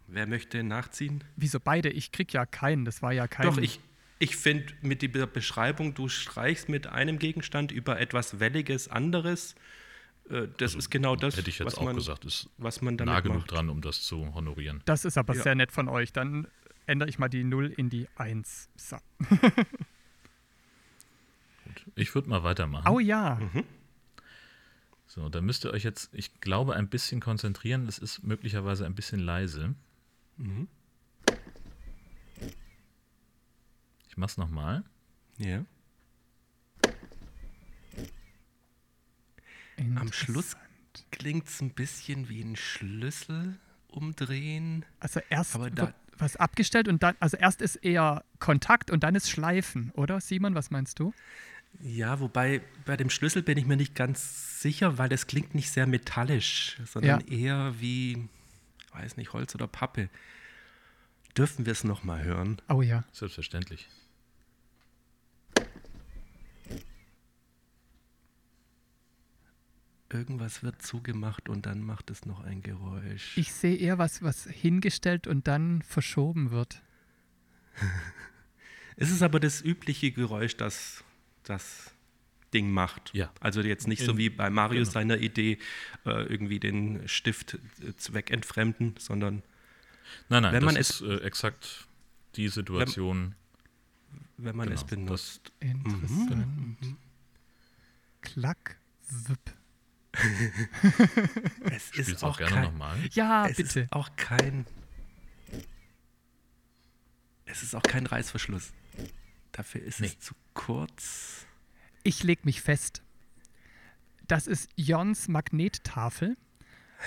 Wer 0.07 0.27
möchte 0.27 0.63
nachziehen? 0.63 1.23
Wieso 1.35 1.59
beide? 1.59 1.89
Ich 1.89 2.11
krieg 2.11 2.33
ja 2.33 2.45
keinen. 2.45 2.85
Das 2.85 3.01
war 3.01 3.13
ja 3.13 3.27
kein. 3.27 3.45
Doch, 3.45 3.57
ich, 3.57 3.79
ich 4.19 4.35
finde 4.35 4.73
mit 4.81 5.01
dieser 5.01 5.27
Beschreibung, 5.27 5.93
du 5.93 6.09
streichst 6.09 6.69
mit 6.69 6.87
einem 6.87 7.19
Gegenstand 7.19 7.71
über 7.71 7.99
etwas 7.99 8.39
Welliges 8.39 8.87
anderes, 8.87 9.55
äh, 10.29 10.47
das 10.57 10.75
ist 10.75 10.89
genau 10.89 11.15
das, 11.15 11.37
Hätte 11.37 11.49
ich 11.49 11.59
jetzt 11.59 11.65
was, 11.67 11.75
auch 11.77 11.83
man, 11.83 11.95
gesagt, 11.95 12.25
ist 12.25 12.49
was 12.57 12.81
man 12.81 12.95
nah 12.95 13.05
damit 13.05 13.23
genug 13.23 13.37
macht. 13.39 13.51
dran, 13.51 13.69
um 13.69 13.81
das 13.81 14.01
zu 14.03 14.33
honorieren. 14.33 14.81
Das 14.85 15.05
ist 15.05 15.17
aber 15.17 15.35
Ja. 15.35 15.43
sehr 15.43 15.55
nett 15.55 15.71
von 15.71 15.87
euch. 15.89 16.13
Dann 16.13 16.47
ändere 16.85 17.09
ich 17.09 17.19
mal 17.19 17.29
die 17.29 17.43
0 17.43 17.67
in 17.77 17.89
die 17.89 18.07
1. 18.15 18.69
So. 18.75 18.97
Gut. 21.65 21.85
Ich 21.95 22.13
würde 22.15 22.29
mal 22.29 22.43
weitermachen. 22.43 22.87
Oh 22.91 22.99
ja. 22.99 23.39
So, 25.07 25.29
da 25.29 25.41
müsst 25.41 25.63
ihr 25.65 25.71
euch 25.71 25.83
jetzt, 25.83 26.09
ich 26.13 26.39
glaube, 26.41 26.75
ein 26.75 26.87
bisschen 26.89 27.19
konzentrieren. 27.21 27.87
Es 27.87 27.99
ist 27.99 28.23
möglicherweise 28.23 28.85
ein 28.85 28.95
bisschen 28.95 29.19
leise. 29.19 29.75
Mhm. 30.37 30.67
Ich 34.09 34.17
mach's 34.17 34.37
nochmal. 34.37 34.83
Ja. 35.37 35.65
Am 39.95 40.11
Schluss 40.11 40.55
klingt 41.11 41.47
es 41.47 41.61
ein 41.61 41.71
bisschen 41.71 42.29
wie 42.29 42.41
ein 42.41 42.55
Schlüssel 42.55 43.57
umdrehen. 43.87 44.85
Also 44.99 45.19
erst 45.29 45.55
Aber 45.55 45.69
da- 45.69 45.83
wird 45.87 45.95
was 46.17 46.35
abgestellt 46.35 46.87
und 46.87 47.01
dann, 47.01 47.15
also 47.19 47.37
erst 47.37 47.61
ist 47.61 47.75
eher 47.77 48.23
Kontakt 48.39 48.91
und 48.91 49.03
dann 49.03 49.15
ist 49.15 49.29
Schleifen, 49.29 49.91
oder 49.95 50.21
Simon, 50.21 50.53
was 50.53 50.69
meinst 50.69 50.99
du? 50.99 51.11
Ja, 51.81 52.19
wobei 52.19 52.61
bei 52.85 52.95
dem 52.95 53.09
Schlüssel 53.09 53.41
bin 53.41 53.57
ich 53.57 53.65
mir 53.65 53.77
nicht 53.77 53.95
ganz 53.95 54.61
sicher, 54.61 54.99
weil 54.99 55.09
das 55.09 55.25
klingt 55.25 55.55
nicht 55.55 55.71
sehr 55.71 55.87
metallisch, 55.87 56.77
sondern 56.85 57.21
eher 57.21 57.73
wie, 57.79 58.29
weiß 58.93 59.17
nicht, 59.17 59.33
Holz 59.33 59.55
oder 59.55 59.65
Pappe. 59.67 60.07
Dürfen 61.35 61.65
wir 61.65 61.71
es 61.71 61.83
nochmal 61.83 62.23
hören? 62.23 62.61
Oh 62.69 62.83
ja. 62.83 63.03
Selbstverständlich. 63.11 63.89
Irgendwas 70.13 70.61
wird 70.63 70.81
zugemacht 70.81 71.49
und 71.49 71.65
dann 71.65 71.81
macht 71.81 72.11
es 72.11 72.25
noch 72.25 72.41
ein 72.43 72.61
Geräusch. 72.61 73.37
Ich 73.37 73.51
sehe 73.51 73.75
eher 73.75 73.97
was, 73.97 74.21
was 74.21 74.45
hingestellt 74.45 75.27
und 75.27 75.47
dann 75.47 75.81
verschoben 75.81 76.51
wird. 76.51 76.81
es 78.95 79.09
ist 79.09 79.21
aber 79.23 79.39
das 79.39 79.61
übliche 79.61 80.11
Geräusch, 80.11 80.55
das 80.55 81.03
das 81.43 81.91
Ding 82.53 82.71
macht. 82.71 83.11
Ja. 83.13 83.33
Also 83.39 83.61
jetzt 83.61 83.87
nicht 83.87 84.03
so 84.03 84.11
In- 84.11 84.17
wie 84.17 84.29
bei 84.29 84.49
Mario 84.49 84.81
genau. 84.81 84.91
seiner 84.91 85.17
Idee, 85.17 85.57
äh, 86.05 86.23
irgendwie 86.27 86.59
den 86.59 87.07
Stift 87.07 87.57
äh, 87.81 87.95
zweckentfremden, 87.97 88.95
sondern 88.99 89.41
Nein, 90.29 90.43
nein, 90.43 90.53
Wenn 90.53 90.63
man 90.65 90.75
das 90.75 90.89
ist 90.89 91.01
äh, 91.01 91.17
exakt 91.21 91.87
die 92.35 92.47
Situation. 92.49 93.33
wenn 94.37 94.55
man 94.55 94.71
es 94.71 94.85
Genau, 94.85 95.07
das- 95.11 95.39
benutzt. 95.39 95.51
Interessant. 95.59 96.77
Klack, 98.21 98.77
wipp. 99.27 99.39
Es 101.71 101.87
Spiel's 101.89 102.07
ist 102.09 102.23
auch 102.23 102.31
auch 102.33 102.37
gerne 102.37 102.53
kein, 102.53 102.63
nochmal. 102.63 102.97
Ja, 103.11 103.47
es 103.47 103.57
bitte. 103.57 103.81
ist 103.81 103.93
auch 103.93 104.09
kein. 104.15 104.65
Es 107.45 107.63
ist 107.63 107.75
auch 107.75 107.83
kein 107.83 108.05
Reißverschluss. 108.05 108.71
Dafür 109.51 109.81
ist 109.81 109.99
Nee. 109.99 110.07
es 110.07 110.19
zu 110.19 110.33
kurz. 110.53 111.45
Ich 112.03 112.23
leg 112.23 112.45
mich 112.45 112.61
fest. 112.61 113.01
Das 114.27 114.47
ist 114.47 114.69
Jons 114.75 115.27
Magnettafel. 115.27 116.37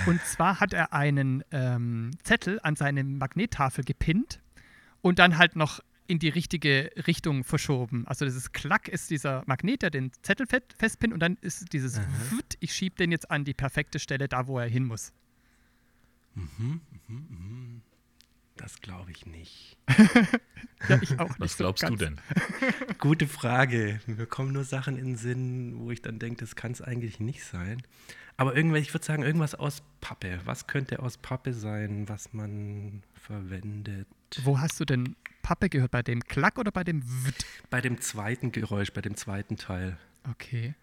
Und 0.07 0.21
zwar 0.25 0.61
hat 0.61 0.75
er 0.75 0.93
einen 0.93 1.43
ähm, 1.53 2.11
Zettel 2.23 2.61
an 2.63 2.77
seine 2.77 3.03
Magnettafel 3.03 3.83
gepinnt 3.83 4.41
und 5.01 5.19
dann 5.19 5.39
halt 5.39 5.57
noch 5.57 5.81
in 6.09 6.19
die 6.19 6.29
richtige 6.29 6.91
Richtung 7.07 7.45
verschoben. 7.45 8.07
Also 8.07 8.25
dieses 8.25 8.53
Klack 8.53 8.89
ist 8.89 9.11
dieser 9.11 9.43
Magnet, 9.47 9.83
der 9.83 9.91
den 9.91 10.13
Zettel 10.23 10.47
fe- 10.47 10.63
festpinnt 10.79 11.13
und 11.13 11.21
dann 11.21 11.37
ist 11.41 11.73
dieses 11.73 12.01
Wut, 12.31 12.55
ich 12.61 12.73
schiebe 12.73 12.97
den 12.97 13.11
jetzt 13.13 13.31
an 13.31 13.45
die 13.45 13.55
perfekte 13.55 13.99
Stelle, 13.99 14.29
da 14.29 14.47
wo 14.47 14.59
er 14.59 14.69
hin 14.69 14.85
muss. 14.85 15.13
Das 18.57 18.81
glaube 18.81 19.11
ich 19.11 19.27
nicht. 19.27 19.77
Ja, 20.91 21.01
ich 21.01 21.19
auch 21.19 21.29
nicht 21.31 21.41
Was 21.41 21.53
so 21.53 21.57
glaubst 21.65 21.83
du 21.85 21.87
ganz. 21.89 21.99
denn? 22.01 22.21
Gute 22.99 23.27
Frage. 23.27 23.99
Mir 24.07 24.27
kommen 24.27 24.53
nur 24.53 24.63
Sachen 24.65 24.99
in 24.99 25.07
den 25.07 25.17
Sinn, 25.17 25.73
wo 25.79 25.91
ich 25.91 26.03
dann 26.03 26.19
denke, 26.19 26.41
das 26.41 26.55
kann 26.55 26.71
es 26.71 26.83
eigentlich 26.83 27.19
nicht 27.19 27.43
sein. 27.45 27.83
Aber 28.37 28.55
irgendwann, 28.55 28.83
ich 28.83 28.93
würde 28.93 29.05
sagen, 29.05 29.23
irgendwas 29.23 29.55
aus 29.55 29.83
Pappe. 30.03 30.39
Was 30.45 30.67
könnte 30.67 31.01
aus 31.01 31.17
Pappe 31.17 31.55
sein, 31.55 32.07
was 32.11 32.35
man 32.35 33.03
verwendet? 33.15 34.07
Wo 34.45 34.61
hast 34.61 34.79
du 34.79 34.85
denn 34.85 35.17
Pappe 35.47 35.69
gehört? 35.69 35.93
Bei 35.93 36.03
dem 36.03 36.25
Klack 36.25 36.59
oder 36.59 36.73
bei 36.73 36.83
dem 36.83 37.05
Wut? 37.05 37.37
Bei 37.71 37.81
dem 37.81 38.01
zweiten 38.01 38.51
Geräusch, 38.51 38.93
bei 38.93 39.01
dem 39.01 39.17
zweiten 39.17 39.57
Teil. 39.57 39.97
Okay. 40.29 40.75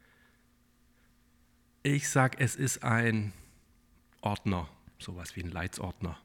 Ich 1.83 2.07
sag, 2.07 2.39
es 2.39 2.55
ist 2.55 2.81
ein 2.81 3.33
Ordner. 4.21 4.69
Sowas 4.99 5.35
wie 5.35 5.43
ein 5.43 5.51
Leitsordner. 5.51 6.17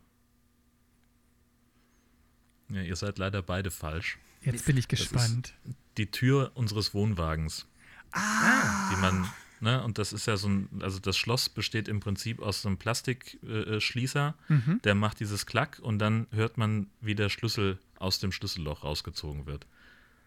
Ja, 2.68 2.82
ihr 2.82 2.94
seid 2.94 3.18
leider 3.18 3.42
beide 3.42 3.72
falsch. 3.72 4.18
Jetzt 4.42 4.66
bin 4.66 4.76
ich 4.76 4.86
Das 4.86 5.00
ist- 5.00 5.10
gespannt. 5.12 5.54
Die 5.96 6.08
Tür 6.08 6.52
unseres 6.54 6.94
Wohnwagens. 6.94 7.66
Ah. 8.12 8.90
Die 8.92 9.00
man, 9.00 9.28
ne, 9.60 9.82
und 9.82 9.98
das 9.98 10.12
ist 10.12 10.26
ja 10.26 10.36
so 10.36 10.48
ein, 10.48 10.68
also 10.80 10.98
das 10.98 11.16
Schloss 11.16 11.48
besteht 11.48 11.88
im 11.88 12.00
Prinzip 12.00 12.40
aus 12.40 12.62
so 12.62 12.68
einem 12.68 12.78
Plastikschließer, 12.78 14.34
äh. 14.48 14.52
Mhm. 14.52 14.80
der 14.82 14.94
macht 14.94 15.20
dieses 15.20 15.46
Klack 15.46 15.78
und 15.80 15.98
dann 15.98 16.26
hört 16.30 16.58
man, 16.58 16.88
wie 17.00 17.14
der 17.14 17.28
Schlüssel 17.28 17.78
aus 17.98 18.18
dem 18.20 18.32
Schlüsselloch 18.32 18.84
rausgezogen 18.84 19.46
wird. 19.46 19.66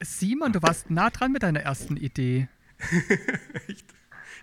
Simon, 0.02 0.52
du 0.52 0.62
warst 0.62 0.90
nah 0.90 1.10
dran 1.10 1.32
mit 1.32 1.44
deiner 1.44 1.62
ersten 1.62 1.98
Idee. 1.98 2.48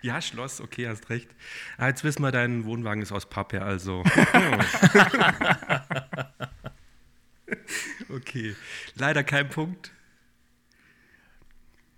Ja, 0.01 0.21
Schloss, 0.21 0.61
okay, 0.61 0.87
hast 0.87 1.09
recht. 1.09 1.29
Ah, 1.77 1.87
jetzt 1.87 2.05
wissen 2.05 2.21
wir, 2.21 2.31
dein 2.31 2.63
Wohnwagen 2.65 3.01
ist 3.03 3.11
aus 3.11 3.25
Pappe, 3.25 3.61
also. 3.61 4.03
okay, 8.09 8.55
leider 8.95 9.23
kein 9.23 9.49
Punkt. 9.49 9.91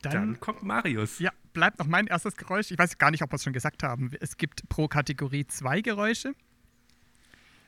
Dann, 0.02 0.12
Dann 0.12 0.40
kommt 0.40 0.64
Marius. 0.64 1.20
ja, 1.20 1.32
bleibt 1.54 1.80
noch 1.80 1.88
mein 1.88 2.08
erstes 2.08 2.36
Geräusch. 2.36 2.72
Ich 2.72 2.78
weiß 2.78 2.98
gar 2.98 3.12
nicht, 3.12 3.22
ob 3.22 3.32
wir 3.32 3.36
es 3.36 3.44
schon 3.44 3.54
gesagt 3.54 3.84
haben. 3.84 4.12
Es 4.20 4.38
gibt 4.38 4.68
pro 4.68 4.88
Kategorie 4.88 5.46
zwei 5.46 5.82
Geräusche. 5.82 6.34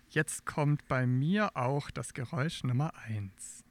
Jetzt 0.09 0.45
kommt 0.45 0.87
bei 0.87 1.05
mir 1.07 1.55
auch 1.55 1.91
das 1.91 2.13
Geräusch 2.13 2.63
Nummer 2.63 2.93
eins. 3.07 3.63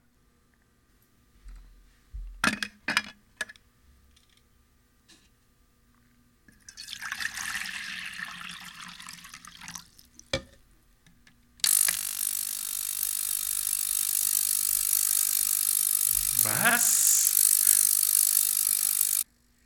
Was? 16.45 17.03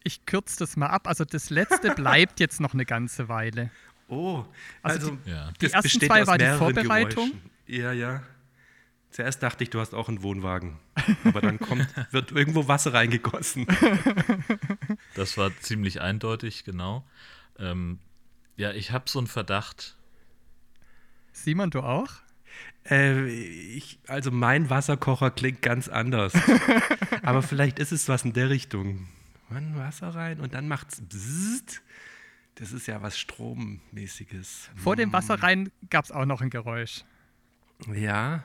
Ich 0.07 0.25
kürze 0.25 0.57
das 0.61 0.77
mal 0.77 0.87
ab. 0.87 1.09
Also 1.09 1.25
das 1.25 1.51
letzte 1.51 1.93
bleibt 1.93 2.39
jetzt 2.39 2.61
noch 2.61 2.75
eine 2.75 2.87
ganze 2.87 3.29
Weile. 3.29 3.71
Oh, 4.07 4.45
Also 4.81 5.11
also, 5.11 5.19
Ja. 5.25 5.51
Die 5.61 5.67
das 5.67 5.73
ersten 5.73 6.01
zwei 6.01 6.25
war 6.29 6.39
die 6.39 6.47
Vorbereitung. 6.57 7.33
Geräuschen. 7.33 7.51
Ja, 7.67 7.91
ja. 7.91 8.23
Zuerst 9.11 9.43
dachte 9.43 9.65
ich, 9.65 9.71
du 9.71 9.81
hast 9.81 9.95
auch 9.97 10.09
einen 10.09 10.23
Wohnwagen. 10.23 10.79
Aber 11.25 11.41
dann 11.41 11.59
kommt, 11.59 11.89
wird 12.13 12.31
irgendwo 12.31 12.69
Wasser 12.69 12.95
reingegossen. 12.95 13.67
Das 15.15 15.37
war 15.37 15.51
ziemlich 15.59 16.01
eindeutig, 16.01 16.63
genau. 16.63 17.05
Ähm, 17.59 17.99
ja, 18.57 18.71
ich 18.71 18.93
habe 18.93 19.11
so 19.11 19.19
einen 19.19 19.27
Verdacht. 19.27 19.97
Simon, 21.33 21.71
du 21.71 21.81
auch? 21.81 22.13
Äh, 22.89 23.27
ich, 23.27 23.99
also 24.07 24.31
mein 24.31 24.71
Wasserkocher 24.71 25.33
klingt 25.33 25.63
ganz 25.63 25.89
anders. 25.89 26.33
Aber 27.23 27.43
vielleicht 27.43 27.81
ist 27.81 27.91
es 27.91 28.09
was 28.09 28.25
in 28.25 28.35
der 28.35 28.51
Richtung. 28.51 29.09
Man 29.49 29.77
Wasser 29.77 30.15
rein 30.15 30.41
und 30.41 30.55
dann 30.55 30.69
macht's 30.69 31.01
bzzzt. 31.01 31.83
Das 32.57 32.73
ist 32.73 32.87
ja 32.87 33.03
was 33.03 33.19
Strommäßiges. 33.19 34.71
Vor 34.77 34.97
dem 34.97 35.13
Wasser 35.13 35.43
rein 35.43 35.71
gab 35.91 36.07
es 36.07 36.11
auch 36.11 36.25
noch 36.25 36.41
ein 36.41 36.51
Geräusch. 36.51 37.05
Ja, 37.93 38.45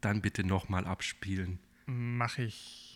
dann 0.00 0.20
bitte 0.20 0.44
nochmal 0.44 0.84
abspielen. 0.84 1.60
Mach 1.86 2.38
ich. 2.38 2.91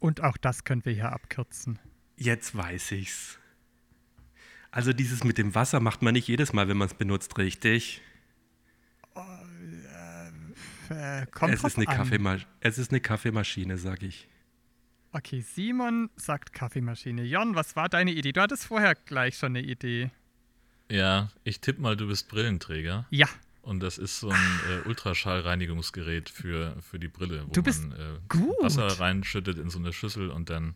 Und 0.00 0.22
auch 0.22 0.36
das 0.36 0.64
können 0.64 0.84
wir 0.84 0.92
hier 0.92 1.12
abkürzen. 1.12 1.78
Jetzt 2.16 2.56
weiß 2.56 2.92
ich's. 2.92 3.38
Also 4.72 4.92
dieses 4.92 5.24
mit 5.24 5.38
dem 5.38 5.54
Wasser 5.54 5.80
macht 5.80 6.02
man 6.02 6.14
nicht 6.14 6.28
jedes 6.28 6.52
Mal, 6.52 6.68
wenn 6.68 6.76
man 6.76 6.88
es 6.88 6.94
benutzt, 6.94 7.38
richtig? 7.38 8.02
Äh, 10.90 11.26
kommt 11.30 11.54
Es 11.54 11.60
drauf 11.60 11.70
ist, 11.70 11.78
eine 11.78 12.28
an. 12.28 12.44
Es 12.60 12.78
ist 12.78 12.90
eine 12.90 13.00
Kaffeemaschine, 13.00 13.78
sag 13.78 14.02
ich. 14.02 14.28
Okay, 15.12 15.40
Simon 15.40 16.10
sagt 16.16 16.52
Kaffeemaschine. 16.52 17.22
Jon, 17.22 17.54
was 17.54 17.76
war 17.76 17.88
deine 17.88 18.12
Idee? 18.12 18.32
Du 18.32 18.40
hattest 18.40 18.64
vorher 18.64 18.94
gleich 18.94 19.36
schon 19.36 19.56
eine 19.56 19.62
Idee. 19.62 20.10
Ja, 20.90 21.30
ich 21.44 21.60
tippe 21.60 21.80
mal, 21.80 21.96
du 21.96 22.08
bist 22.08 22.28
Brillenträger. 22.28 23.06
Ja, 23.10 23.28
Und 23.62 23.80
das 23.80 23.98
ist 23.98 24.20
so 24.20 24.30
ein 24.30 24.60
äh, 24.70 24.88
Ultraschallreinigungsgerät 24.88 26.30
für, 26.30 26.76
für 26.80 26.98
die 26.98 27.08
Brille, 27.08 27.46
wo 27.46 27.52
Du 27.52 27.62
bist 27.62 27.86
man 27.88 27.98
äh, 27.98 28.18
gut. 28.28 28.56
Wasser 28.60 28.86
reinschüttet 28.86 29.58
in 29.58 29.68
so 29.68 29.78
eine 29.78 29.92
Schüssel 29.92 30.30
und 30.30 30.48
dann 30.48 30.74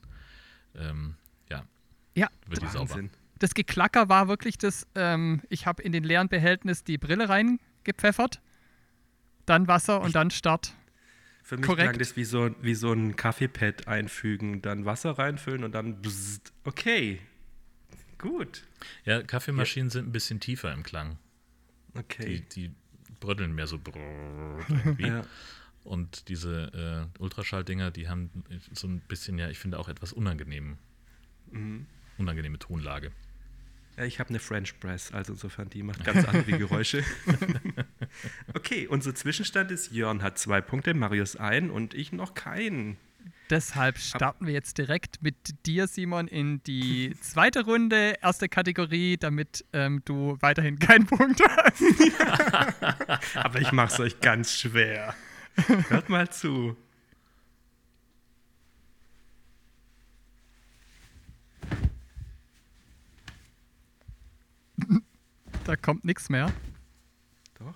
ähm, 0.75 1.15
ja, 1.51 1.65
ja. 2.15 2.29
wird 2.47 2.63
die 2.63 2.67
sauber. 2.67 2.91
Wahnsinn. 2.91 3.11
Das 3.39 3.55
Geklacker 3.55 4.09
war 4.09 4.29
wirklich 4.29 4.59
das, 4.59 4.87
ähm, 4.95 5.43
ich 5.49 5.67
habe 5.67 5.83
in 5.83 5.93
den 5.93 6.05
leeren 6.05 6.29
Behältnis 6.29 6.85
die 6.85 6.99
Brille 6.99 7.29
reingepfeffert, 7.29 8.41
dann 9.47 9.67
Wasser 9.67 10.01
und 10.01 10.15
dann 10.15 10.31
Start. 10.31 10.75
Für 11.43 11.57
mich 11.57 11.67
Korrekt. 11.67 11.91
klang 11.91 11.99
das 11.99 12.17
wie 12.17 12.25
so, 12.25 12.51
wie 12.63 12.75
so 12.75 12.93
ein 12.93 13.17
Kaffeepad 13.17 13.89
einfügen, 13.89 14.63
dann 14.63 14.85
Wasser 14.85 15.19
reinfüllen 15.19 15.65
und 15.65 15.73
dann 15.73 16.01
bzzzt. 16.01 16.53
Okay, 16.65 17.21
gut. 18.19 18.63
Ja, 19.05 19.23
Kaffeemaschinen 19.23 19.91
sind 19.91 20.09
ein 20.09 20.13
bisschen 20.13 20.41
tiefer 20.41 20.73
im 20.73 20.83
Klang. 20.83 21.19
Die, 21.95 21.99
Okay. 22.01 22.45
die 22.55 22.71
bröddeln 23.21 23.55
mehr 23.55 23.67
so 23.67 23.79
irgendwie. 23.85 25.07
Ja. 25.07 25.25
Und 25.85 26.29
diese 26.29 27.09
äh, 27.19 27.21
Ultraschalldinger, 27.23 27.91
die 27.91 28.09
haben 28.09 28.31
so 28.73 28.87
ein 28.87 29.01
bisschen, 29.01 29.37
ja, 29.39 29.51
ich 29.51 29.59
finde 29.59 29.79
auch 29.79 29.89
etwas 29.89 30.15
unangenehm. 30.15 30.79
Mhm. 31.51 31.87
Unangenehme 32.17 32.59
Tonlage. 32.59 33.13
Ja, 33.97 34.05
ich 34.05 34.19
habe 34.19 34.31
eine 34.31 34.39
French 34.41 34.81
Press, 34.81 35.13
also 35.13 35.35
insofern, 35.35 35.69
die 35.69 35.83
macht 35.83 36.03
ganz 36.03 36.27
andere 36.27 36.59
Geräusche. 36.59 37.05
okay, 38.55 38.87
unser 38.87 39.15
Zwischenstand 39.15 39.71
ist, 39.71 39.93
Jörn 39.93 40.23
hat 40.23 40.39
zwei 40.39 40.61
Punkte, 40.63 40.95
Marius 40.95 41.37
ein 41.37 41.71
und 41.71 41.93
ich 41.95 42.13
noch 42.13 42.35
keinen. 42.35 42.97
Deshalb 43.51 43.99
starten 43.99 44.47
wir 44.47 44.55
jetzt 44.55 44.79
direkt 44.79 45.23
mit 45.23 45.67
dir, 45.67 45.87
Simon, 45.87 46.29
in 46.29 46.63
die 46.65 47.15
zweite 47.21 47.65
Runde, 47.65 48.15
erste 48.23 48.49
Kategorie, 48.49 49.19
damit 49.19 49.65
ähm, 49.75 50.01
du 50.07 50.39
weiterhin 50.41 50.79
keinen 50.79 51.07
Punkt 51.07 51.43
hast. 51.47 51.83
Aber 53.37 53.61
ich 53.61 53.71
mache 53.73 53.93
es 53.93 54.01
euch 54.01 54.21
ganz 54.21 54.59
schwer. 54.59 55.15
Hört 55.89 56.09
mal 56.09 56.31
zu. 56.31 56.77
Da 65.65 65.77
kommt 65.77 66.05
nichts 66.05 66.29
mehr. 66.29 66.53
Doch, 67.59 67.75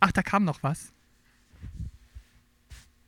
Ach, 0.00 0.12
da 0.12 0.22
kam 0.22 0.44
noch 0.44 0.62
was. 0.62 0.92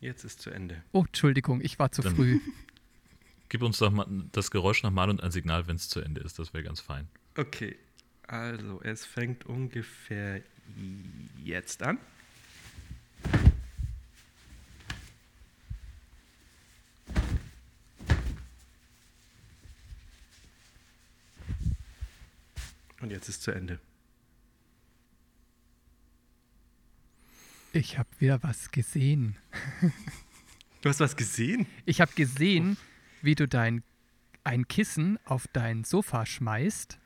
Jetzt 0.03 0.25
ist 0.25 0.41
zu 0.41 0.51
Ende. 0.51 0.83
Oh, 0.93 1.05
Entschuldigung, 1.07 1.61
ich 1.63 1.79
war 1.79 1.91
zu 1.91 2.03
Dann- 2.03 2.15
früh. 2.15 2.41
Gib 3.49 3.63
uns 3.63 3.79
doch 3.79 3.91
mal 3.91 4.07
das 4.33 4.51
Geräusch 4.51 4.83
nochmal 4.83 5.11
und 5.11 5.23
ein 5.23 5.31
Signal, 5.31 5.67
wenn 5.67 5.77
es 5.77 5.89
zu 5.89 6.01
Ende 6.01 6.23
ist. 6.23 6.39
Das 6.39 6.55
wäre 6.55 6.65
ganz 6.65 6.81
fein. 6.81 7.07
Okay, 7.37 7.77
also 8.27 8.81
es 8.83 9.05
fängt 9.05 9.45
ungefähr 9.45 10.43
jetzt 11.45 11.83
an. 11.83 11.99
Und 23.01 23.11
jetzt 23.11 23.29
ist 23.29 23.43
zu 23.43 23.51
Ende. 23.51 23.81
Ich 27.73 27.99
habe 27.99 28.09
wieder 28.19 28.43
was 28.43 28.71
gesehen. 28.71 29.37
Du 30.83 30.89
hast 30.89 31.01
was 31.01 31.17
gesehen? 31.17 31.67
Ich 31.87 32.01
habe 32.01 32.13
gesehen, 32.15 32.77
wie 33.23 33.35
du 33.35 33.47
dein 33.49 33.83
ein 34.45 34.67
Kissen 34.67 35.19
auf 35.25 35.47
dein 35.53 35.85
Sofa 35.85 36.27
schmeißt 36.27 36.99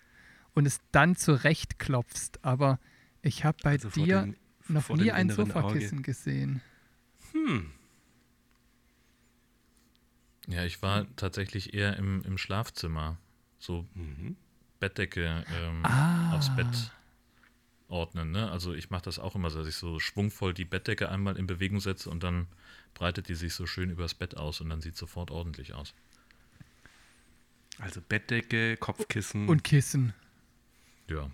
und 0.55 0.65
es 0.67 0.81
dann 0.91 1.17
zurechtklopfst. 1.17 2.43
Aber 2.43 2.81
ich 3.21 3.45
habe 3.45 3.59
bei 3.63 3.73
Also 3.73 3.91
dir 3.91 4.23
dem- 4.23 4.37
noch 4.69 4.89
nie 4.89 5.13
ein 5.13 5.29
Sofakissen 5.31 6.03
gesehen. 6.03 6.63
Hm. 7.33 7.71
Ja, 10.49 10.65
ich 10.65 10.81
war 10.81 11.07
tatsächlich 11.17 11.75
eher 11.75 11.97
im, 11.97 12.23
im 12.25 12.39
Schlafzimmer. 12.39 13.19
So 13.59 13.87
Mhm. 13.95 14.37
Bettdecke 14.81 15.45
ähm, 15.55 15.85
Ah. 15.85 16.35
aufs 16.37 16.55
Bett 16.57 16.91
ordnen. 17.89 18.31
Ne? 18.33 18.51
Also 18.51 18.75
ich 18.75 18.91
mache 18.91 19.03
das 19.05 19.19
auch 19.19 19.35
immer 19.35 19.51
so, 19.51 19.59
dass 19.61 19.69
ich 19.69 19.77
so 19.77 20.01
schwungvoll 20.01 20.55
die 20.55 20.65
Bettdecke 20.65 21.09
einmal 21.09 21.37
in 21.37 21.47
Bewegung 21.47 21.81
setze 21.81 22.11
und 22.11 22.23
dann 22.23 22.47
breitet 22.95 23.29
die 23.29 23.35
sich 23.35 23.55
so 23.55 23.67
schön 23.67 23.91
übers 23.91 24.15
Bett 24.15 24.37
aus 24.37 24.61
und 24.61 24.71
dann 24.71 24.81
sieht 24.81 24.95
es 24.95 24.99
sofort 25.01 25.31
ordentlich 25.31 25.75
aus. 25.75 25.95
Also 27.79 28.01
Bettdecke, 28.01 28.77
Kopfkissen. 28.79 29.49
Und 29.49 29.63
Kissen. 29.63 30.15
Ja. 31.09 31.29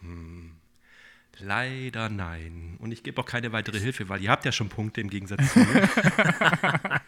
Leider 1.39 2.09
nein. 2.09 2.77
Und 2.81 2.93
ich 2.93 3.03
gebe 3.03 3.21
auch 3.21 3.27
keine 3.27 3.53
weitere 3.53 3.79
Hilfe, 3.79 4.09
weil 4.09 4.21
ihr 4.23 4.31
habt 4.31 4.45
ja 4.45 4.53
schon 4.53 4.69
Punkte 4.69 5.01
im 5.01 5.09
Gegensatz 5.09 5.53
zu 5.53 5.61
mir. 5.61 5.89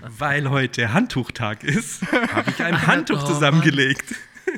weil 0.00 0.48
heute 0.48 0.92
Handtuchtag 0.92 1.64
ist, 1.64 2.02
habe 2.12 2.50
ich 2.50 2.62
ein 2.62 2.86
Handtuch 2.86 3.22
Oh, 3.22 3.26
zusammengelegt. 3.26 4.14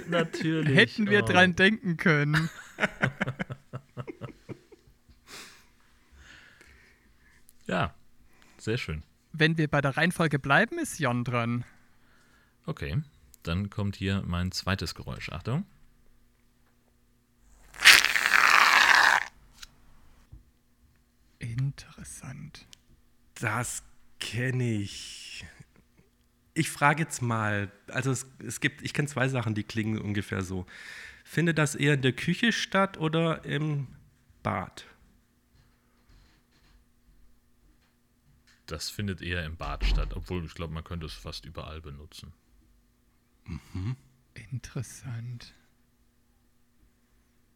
Natürlich. 0.08 0.76
Hätten 0.76 1.08
Oh. 1.08 1.10
wir 1.10 1.22
dran 1.22 1.56
denken 1.56 1.96
können. 1.96 2.48
Ja, 7.70 7.94
sehr 8.58 8.78
schön. 8.78 9.04
Wenn 9.32 9.56
wir 9.56 9.68
bei 9.68 9.80
der 9.80 9.96
Reihenfolge 9.96 10.40
bleiben, 10.40 10.80
ist 10.80 10.98
Jon 10.98 11.22
dran. 11.22 11.64
Okay, 12.66 13.00
dann 13.44 13.70
kommt 13.70 13.94
hier 13.94 14.24
mein 14.26 14.50
zweites 14.50 14.96
Geräusch. 14.96 15.28
Achtung. 15.30 15.64
Interessant. 21.38 22.66
Das 23.40 23.84
kenne 24.18 24.72
ich. 24.72 25.46
Ich 26.54 26.70
frage 26.70 27.04
jetzt 27.04 27.22
mal, 27.22 27.70
also 27.86 28.10
es, 28.10 28.26
es 28.44 28.58
gibt, 28.58 28.82
ich 28.82 28.92
kenne 28.94 29.06
zwei 29.06 29.28
Sachen, 29.28 29.54
die 29.54 29.62
klingen 29.62 30.00
ungefähr 30.00 30.42
so. 30.42 30.66
Findet 31.22 31.56
das 31.56 31.76
eher 31.76 31.94
in 31.94 32.02
der 32.02 32.14
Küche 32.14 32.50
statt 32.50 32.98
oder 32.98 33.44
im 33.44 33.86
Bad? 34.42 34.86
Das 38.70 38.88
findet 38.88 39.20
eher 39.20 39.44
im 39.44 39.56
Bad 39.56 39.84
statt, 39.84 40.10
obwohl 40.14 40.44
ich 40.44 40.54
glaube, 40.54 40.72
man 40.72 40.84
könnte 40.84 41.04
es 41.06 41.12
fast 41.12 41.44
überall 41.44 41.80
benutzen. 41.80 42.32
Interessant. 44.34 45.54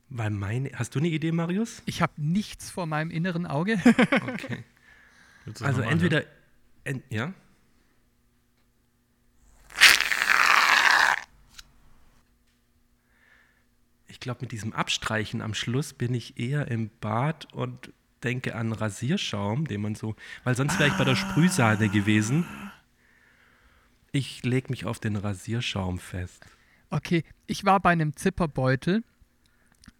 Weil 0.08 0.30
meine, 0.30 0.72
hast 0.74 0.96
du 0.96 0.98
eine 0.98 1.08
Idee, 1.08 1.30
Marius? 1.30 1.82
Ich 1.86 2.02
habe 2.02 2.12
nichts 2.16 2.68
vor 2.68 2.86
meinem 2.86 3.10
inneren 3.10 3.46
Auge. 3.46 3.80
Okay. 4.34 4.64
Also 5.60 5.82
entweder, 5.82 6.24
en, 6.84 7.02
ja? 7.10 7.34
Ich 14.06 14.20
glaube, 14.20 14.40
mit 14.40 14.52
diesem 14.52 14.72
Abstreichen 14.72 15.42
am 15.42 15.52
Schluss 15.52 15.92
bin 15.92 16.14
ich 16.14 16.38
eher 16.38 16.68
im 16.68 16.88
Bad 17.00 17.52
und 17.52 17.92
denke 18.24 18.54
an 18.54 18.72
Rasierschaum, 18.72 19.66
den 19.66 19.82
man 19.82 19.94
so, 19.94 20.16
weil 20.44 20.54
sonst 20.54 20.78
wäre 20.78 20.88
ich 20.88 20.96
bei 20.96 21.04
der 21.04 21.16
Sprühsahne 21.16 21.88
gewesen. 21.88 22.46
Ich 24.12 24.44
lege 24.44 24.70
mich 24.70 24.86
auf 24.86 24.98
den 24.98 25.16
Rasierschaum 25.16 25.98
fest. 25.98 26.44
Okay, 26.90 27.24
ich 27.46 27.64
war 27.64 27.80
bei 27.80 27.90
einem 27.90 28.16
Zipperbeutel, 28.16 29.02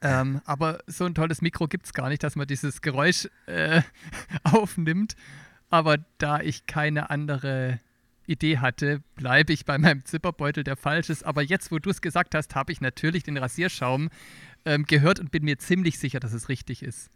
ähm, 0.01 0.41
aber 0.45 0.79
so 0.87 1.05
ein 1.05 1.15
tolles 1.15 1.43
Mikro 1.43 1.67
gibt 1.67 1.87
es 1.87 1.93
gar 1.93 2.09
nicht, 2.09 2.23
dass 2.23 2.37
man 2.37 2.47
dieses 2.47 2.83
Geräusch 2.83 3.29
äh, 3.47 3.83
aufnimmt. 4.45 5.17
Aber 5.71 5.99
da 6.19 6.41
ich 6.41 6.67
keine 6.67 7.11
andere 7.11 7.81
Idee 8.27 8.59
hatte, 8.59 9.03
bleibe 9.17 9.53
ich 9.53 9.65
bei 9.65 9.77
meinem 9.79 10.05
Zipperbeutel, 10.05 10.65
der 10.65 10.77
falsch 10.77 11.11
ist. 11.11 11.25
Aber 11.25 11.43
jetzt, 11.43 11.73
wo 11.73 11.79
du 11.79 11.91
es 11.91 12.01
gesagt 12.01 12.35
hast, 12.35 12.55
habe 12.55 12.73
ich 12.73 12.81
natürlich 12.81 13.23
den 13.23 13.37
Rasierschaum 13.37 14.11
ähm, 14.65 14.85
gehört 14.85 15.21
und 15.21 15.31
bin 15.31 15.45
mir 15.45 15.59
ziemlich 15.59 15.99
sicher, 15.99 16.21
dass 16.21 16.33
es 16.33 16.49
richtig 16.49 16.83
ist. 16.83 17.11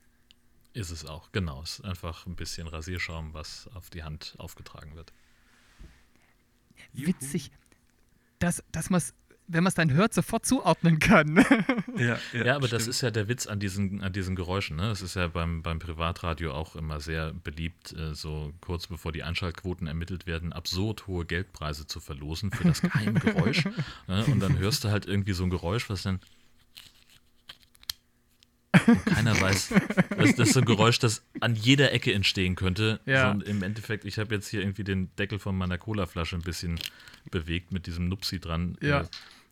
Ist 0.78 0.90
es 0.92 1.04
auch, 1.04 1.32
genau. 1.32 1.60
Es 1.62 1.80
ist 1.80 1.84
einfach 1.84 2.24
ein 2.26 2.36
bisschen 2.36 2.68
Rasierschaum, 2.68 3.34
was 3.34 3.68
auf 3.74 3.90
die 3.90 4.04
Hand 4.04 4.36
aufgetragen 4.38 4.94
wird. 4.94 5.12
Witzig, 6.92 7.50
dass, 8.38 8.62
dass 8.70 8.88
man 8.88 8.98
es, 8.98 9.12
wenn 9.48 9.64
man 9.64 9.70
es 9.70 9.74
dann 9.74 9.92
hört, 9.92 10.14
sofort 10.14 10.46
zuordnen 10.46 11.00
kann. 11.00 11.36
ja, 11.96 12.16
ja, 12.32 12.44
ja, 12.44 12.54
aber 12.54 12.68
stimmt. 12.68 12.82
das 12.82 12.86
ist 12.86 13.00
ja 13.00 13.10
der 13.10 13.26
Witz 13.26 13.48
an 13.48 13.58
diesen, 13.58 14.02
an 14.04 14.12
diesen 14.12 14.36
Geräuschen. 14.36 14.76
Ne? 14.76 14.82
Das 14.82 15.02
ist 15.02 15.16
ja 15.16 15.26
beim, 15.26 15.64
beim 15.64 15.80
Privatradio 15.80 16.52
auch 16.52 16.76
immer 16.76 17.00
sehr 17.00 17.32
beliebt, 17.32 17.92
äh, 17.94 18.14
so 18.14 18.52
kurz 18.60 18.86
bevor 18.86 19.10
die 19.10 19.24
Einschaltquoten 19.24 19.88
ermittelt 19.88 20.28
werden, 20.28 20.52
absurd 20.52 21.08
hohe 21.08 21.24
Geldpreise 21.24 21.88
zu 21.88 21.98
verlosen 21.98 22.52
für 22.52 22.68
das 22.68 22.82
Geheimgeräusch. 22.82 23.64
ne? 24.06 24.24
Und 24.26 24.38
dann 24.38 24.56
hörst 24.58 24.84
du 24.84 24.90
halt 24.90 25.06
irgendwie 25.06 25.32
so 25.32 25.42
ein 25.42 25.50
Geräusch, 25.50 25.90
was 25.90 26.04
dann 26.04 26.20
und 28.88 29.06
keiner 29.06 29.40
weiß. 29.40 29.74
Das, 30.16 30.34
das, 30.34 30.48
ist 30.48 30.54
so 30.54 30.60
ein 30.60 30.66
Geräusch, 30.66 30.98
das 30.98 31.22
an 31.40 31.54
jeder 31.54 31.92
Ecke 31.92 32.12
entstehen 32.12 32.54
könnte. 32.56 33.00
Ja. 33.06 33.34
So, 33.34 33.44
Im 33.44 33.62
Endeffekt, 33.62 34.04
ich 34.04 34.18
habe 34.18 34.34
jetzt 34.34 34.48
hier 34.48 34.60
irgendwie 34.60 34.84
den 34.84 35.14
Deckel 35.16 35.38
von 35.38 35.56
meiner 35.56 35.78
Colaflasche 35.78 36.36
ein 36.36 36.42
bisschen 36.42 36.80
bewegt 37.30 37.72
mit 37.72 37.86
diesem 37.86 38.08
Nupsi 38.08 38.40
dran. 38.40 38.76
Ja. 38.80 39.04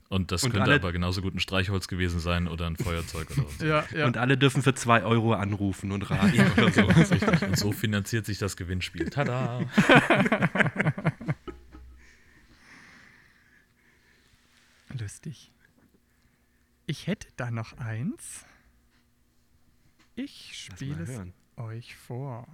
Und 0.09 0.31
das 0.31 0.45
und 0.45 0.53
könnte 0.53 0.73
aber 0.73 0.93
genauso 0.93 1.21
gut 1.21 1.35
ein 1.35 1.41
Streichholz 1.41 1.89
gewesen 1.89 2.21
sein 2.21 2.47
oder 2.47 2.67
ein 2.67 2.77
Feuerzeug 2.77 3.29
oder 3.33 3.45
so. 3.59 3.65
Ja, 3.67 3.85
ja. 3.95 4.07
Und 4.07 4.17
alle 4.17 4.39
dürfen 4.39 4.63
für 4.63 4.75
2 4.75 5.03
Euro 5.03 5.33
anrufen 5.33 5.91
und 5.91 6.09
raten 6.09 6.41
oder 6.57 6.71
so. 6.71 6.87
und 7.47 7.59
so 7.59 7.73
finanziert 7.73 8.25
sich 8.25 8.39
das 8.39 8.57
Gewinnspiel. 8.57 9.11
Tada! 9.11 9.63
Lustig. 14.99 15.51
Ich 16.87 17.09
hätte 17.09 17.27
da 17.37 17.51
noch 17.51 17.77
eins. 17.79 18.45
Ich 20.19 20.59
spiele 20.65 21.03
es 21.03 21.21
euch 21.57 21.95
vor. 21.95 22.49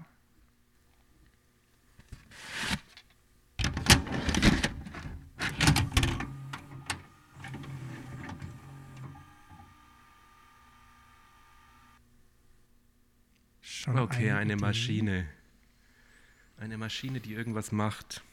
Schon 13.60 13.96
okay, 14.00 14.30
eine, 14.30 14.40
eine 14.40 14.56
Maschine. 14.56 15.28
Eine 16.56 16.76
Maschine, 16.78 17.20
die 17.20 17.32
irgendwas 17.32 17.70
macht. 17.70 18.24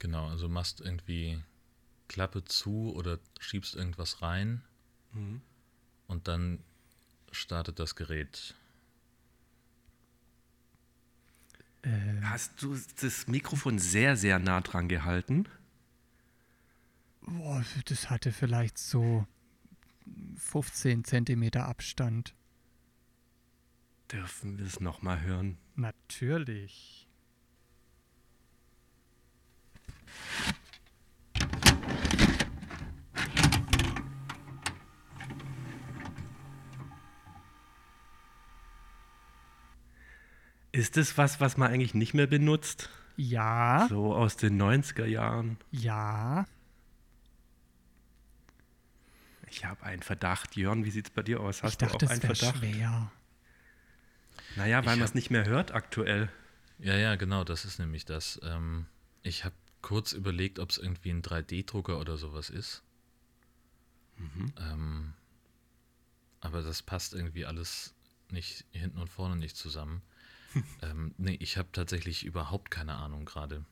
Genau, 0.00 0.26
also 0.26 0.48
machst 0.48 0.80
irgendwie 0.80 1.40
Klappe 2.08 2.42
zu 2.42 2.92
oder 2.96 3.20
schiebst 3.38 3.76
irgendwas 3.76 4.20
rein 4.20 4.64
mhm. 5.12 5.42
und 6.08 6.26
dann 6.26 6.58
startet 7.30 7.78
das 7.78 7.94
Gerät. 7.94 8.54
Äh, 11.82 12.20
Hast 12.22 12.62
du 12.62 12.78
das 13.00 13.26
Mikrofon 13.26 13.78
sehr, 13.78 14.16
sehr 14.16 14.38
nah 14.38 14.60
dran 14.60 14.88
gehalten? 14.88 15.46
Boah, 17.22 17.64
das 17.86 18.10
hatte 18.10 18.32
vielleicht 18.32 18.78
so 18.78 19.26
15 20.36 21.04
Zentimeter 21.04 21.66
Abstand. 21.66 22.34
Dürfen 24.10 24.58
wir 24.58 24.66
es 24.66 24.80
nochmal 24.80 25.20
hören? 25.20 25.56
Natürlich. 25.76 27.06
Ist 40.80 40.96
es 40.96 41.18
was, 41.18 41.40
was 41.40 41.58
man 41.58 41.70
eigentlich 41.70 41.92
nicht 41.92 42.14
mehr 42.14 42.26
benutzt? 42.26 42.88
Ja. 43.18 43.84
So 43.90 44.14
aus 44.14 44.38
den 44.38 44.58
90er 44.58 45.04
Jahren? 45.04 45.58
Ja. 45.70 46.46
Ich 49.50 49.66
habe 49.66 49.82
einen 49.82 50.00
Verdacht. 50.00 50.56
Jörn, 50.56 50.86
wie 50.86 50.90
sieht 50.90 51.08
es 51.08 51.10
bei 51.10 51.22
dir 51.22 51.40
aus? 51.40 51.62
Hast 51.62 51.72
ich 51.72 51.76
dachte, 51.76 51.98
du 51.98 52.06
auch 52.06 52.10
einen 52.10 52.22
Verdacht? 52.22 52.56
Schwer. 52.56 53.12
Naja, 54.56 54.86
weil 54.86 54.96
man 54.96 55.04
es 55.04 55.12
nicht 55.12 55.30
mehr 55.30 55.44
hört 55.44 55.74
aktuell. 55.74 56.30
Ja, 56.78 56.96
ja, 56.96 57.16
genau, 57.16 57.44
das 57.44 57.66
ist 57.66 57.78
nämlich 57.78 58.06
das. 58.06 58.40
Ähm, 58.42 58.86
ich 59.22 59.44
habe 59.44 59.54
kurz 59.82 60.12
überlegt, 60.12 60.58
ob 60.58 60.70
es 60.70 60.78
irgendwie 60.78 61.10
ein 61.10 61.20
3D-Drucker 61.20 62.00
oder 62.00 62.16
sowas 62.16 62.48
ist. 62.48 62.82
Mhm. 64.16 64.54
Ähm, 64.58 65.12
aber 66.40 66.62
das 66.62 66.80
passt 66.82 67.12
irgendwie 67.12 67.44
alles 67.44 67.92
nicht 68.30 68.64
hinten 68.70 68.96
und 68.96 69.10
vorne 69.10 69.36
nicht 69.36 69.58
zusammen. 69.58 70.00
ähm, 70.82 71.14
nee, 71.18 71.36
ich 71.40 71.56
habe 71.56 71.68
tatsächlich 71.72 72.24
überhaupt 72.24 72.70
keine 72.70 72.94
Ahnung 72.94 73.24
gerade. 73.24 73.64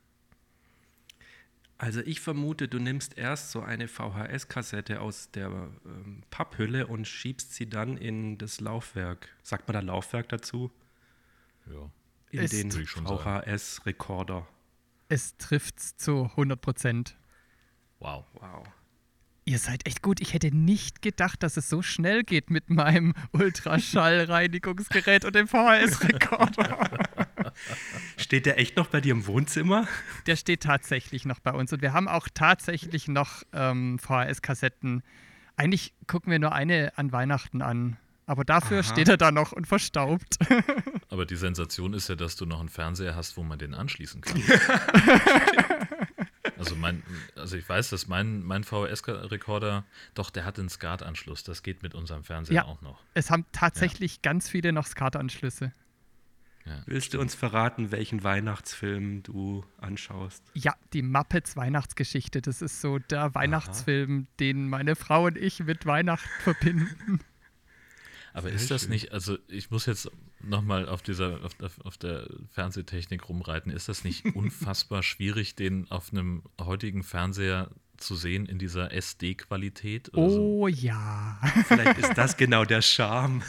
Also 1.81 2.01
ich 2.01 2.21
vermute, 2.21 2.67
du 2.67 2.81
nimmst 2.81 3.17
erst 3.17 3.53
so 3.53 3.63
eine 3.63 3.87
VHS-Kassette 3.87 5.01
aus 5.01 5.31
der 5.31 5.49
ähm, 5.85 6.25
Papphülle 6.29 6.89
und 6.89 7.07
schiebst 7.07 7.55
sie 7.55 7.71
dann 7.71 7.97
in 7.97 8.37
das 8.37 8.61
Laufwerk. 8.61 9.29
Sagt 9.45 9.69
man 9.69 9.75
da 9.75 9.81
Laufwerk 9.81 10.29
dazu? 10.29 10.73
Ja. 11.67 11.91
In 12.31 12.41
es 12.41 12.51
den 12.51 12.71
VHS-Rekorder. 12.73 14.47
Es 15.09 15.37
trifft 15.37 15.79
zu 15.79 16.25
100 16.25 16.61
Prozent. 16.61 17.17
Wow. 18.01 18.27
Wow. 18.35 18.67
Ihr 19.49 19.59
seid 19.59 19.87
echt 19.87 20.03
gut. 20.03 20.21
Ich 20.21 20.35
hätte 20.35 20.55
nicht 20.55 21.01
gedacht, 21.01 21.43
dass 21.43 21.57
es 21.57 21.71
so 21.71 21.81
schnell 21.81 22.23
geht 22.23 22.51
mit 22.51 22.69
meinem 22.69 23.15
Ultraschallreinigungsgerät 23.33 25.25
und 25.25 25.35
dem 25.35 25.49
VHS-Rekorder. 25.49 26.91
Steht 28.19 28.45
der 28.45 28.59
echt 28.59 28.77
noch 28.77 28.89
bei 28.89 29.01
dir 29.01 29.13
im 29.13 29.27
Wohnzimmer? 29.27 29.89
Der 30.27 30.37
steht 30.37 30.65
tatsächlich 30.65 31.25
noch 31.25 31.41
bei 31.41 31.53
uns. 31.53 31.73
Und 31.73 31.81
wir 31.81 31.95
haben 31.95 32.09
auch 32.09 32.29
tatsächlich 32.33 33.09
noch 33.09 33.43
ähm, 33.55 33.99
VHS-Kassetten. 33.99 35.03
Eigentlich 35.57 35.95
gucken 36.07 36.31
wir 36.31 36.39
nur 36.39 36.53
eine 36.53 36.93
an 36.99 37.11
Weihnachten 37.11 37.63
an. 37.63 37.97
Aber 38.27 38.45
dafür 38.45 38.81
Aha. 38.81 38.93
steht 38.93 39.09
er 39.09 39.17
da 39.17 39.33
noch 39.33 39.53
und 39.53 39.67
verstaubt. 39.67 40.37
Aber 41.09 41.25
die 41.25 41.37
Sensation 41.37 41.95
ist 41.95 42.11
ja, 42.11 42.17
dass 42.17 42.37
du 42.37 42.45
noch 42.45 42.61
einen 42.61 42.69
Fernseher 42.69 43.17
hast, 43.17 43.39
wo 43.39 43.43
man 43.45 43.59
den 43.59 43.73
anschließen 43.73 44.21
kann. 44.21 44.43
Also 46.59 46.75
mein, 46.75 47.03
also 47.37 47.57
ich 47.57 47.69
weiß, 47.69 47.91
dass 47.91 48.09
mein, 48.09 48.43
mein 48.43 48.65
VHS-Rekorder, 48.65 49.85
doch, 50.15 50.31
der 50.31 50.45
hat 50.45 50.59
einen 50.59 50.69
SCART-Anschluss. 50.69 51.45
Das 51.45 51.63
geht 51.63 51.83
mit 51.83 51.95
unserem 51.95 52.25
Fernseher 52.25 52.57
ja, 52.57 52.65
auch 52.65 52.83
noch. 52.83 53.01
Es 53.15 53.31
haben 53.31 53.47
tatsächlich 53.53 54.15
ja. 54.15 54.19
ganz 54.23 54.49
viele 54.49 54.73
noch 54.73 54.87
SCART-Anschlüsse. 54.87 55.73
Ja. 56.67 56.83
Willst 56.87 57.15
du 57.15 57.21
uns 57.21 57.35
verraten, 57.35 57.93
welchen 57.93 58.25
Weihnachtsfilm 58.25 59.23
du 59.23 59.65
anschaust? 59.79 60.43
Ja, 60.53 60.75
die 60.93 61.03
Muppets 61.03 61.57
Weihnachtsgeschichte. 61.57 62.43
Das 62.43 62.61
ist 62.61 62.81
so 62.81 62.99
der 62.99 63.35
Weihnachtsfilm, 63.35 64.27
Aha. 64.29 64.35
den 64.41 64.69
meine 64.69 64.95
Frau 64.95 65.27
und 65.27 65.39
ich 65.39 65.61
mit 65.61 65.87
Weihnachten 65.87 66.29
verbinden. 66.43 67.21
Aber 68.33 68.49
Sehr 68.49 68.57
ist 68.57 68.71
das 68.71 68.83
schön. 68.83 68.91
nicht, 68.91 69.13
also 69.13 69.39
ich 69.49 69.71
muss 69.71 69.87
jetzt 69.87 70.11
nochmal 70.41 70.89
auf 70.89 71.03
dieser, 71.03 71.45
auf, 71.45 71.55
auf, 71.85 71.97
der 71.97 72.29
Fernsehtechnik 72.51 73.29
rumreiten, 73.29 73.73
ist 73.73 73.89
das 73.89 74.05
nicht 74.05 74.25
unfassbar 74.35 75.03
schwierig, 75.03 75.55
den 75.55 75.91
auf 75.91 76.13
einem 76.13 76.43
heutigen 76.61 77.03
Fernseher 77.03 77.71
zu 77.97 78.15
sehen 78.15 78.47
in 78.47 78.59
dieser 78.59 78.93
SD-Qualität? 78.93 80.11
Oh 80.15 80.29
so? 80.29 80.69
ja. 80.69 81.41
Vielleicht 81.67 81.99
ist 81.99 82.15
das 82.15 82.37
genau 82.37 82.65
der 82.65 82.83
Charme. 82.83 83.43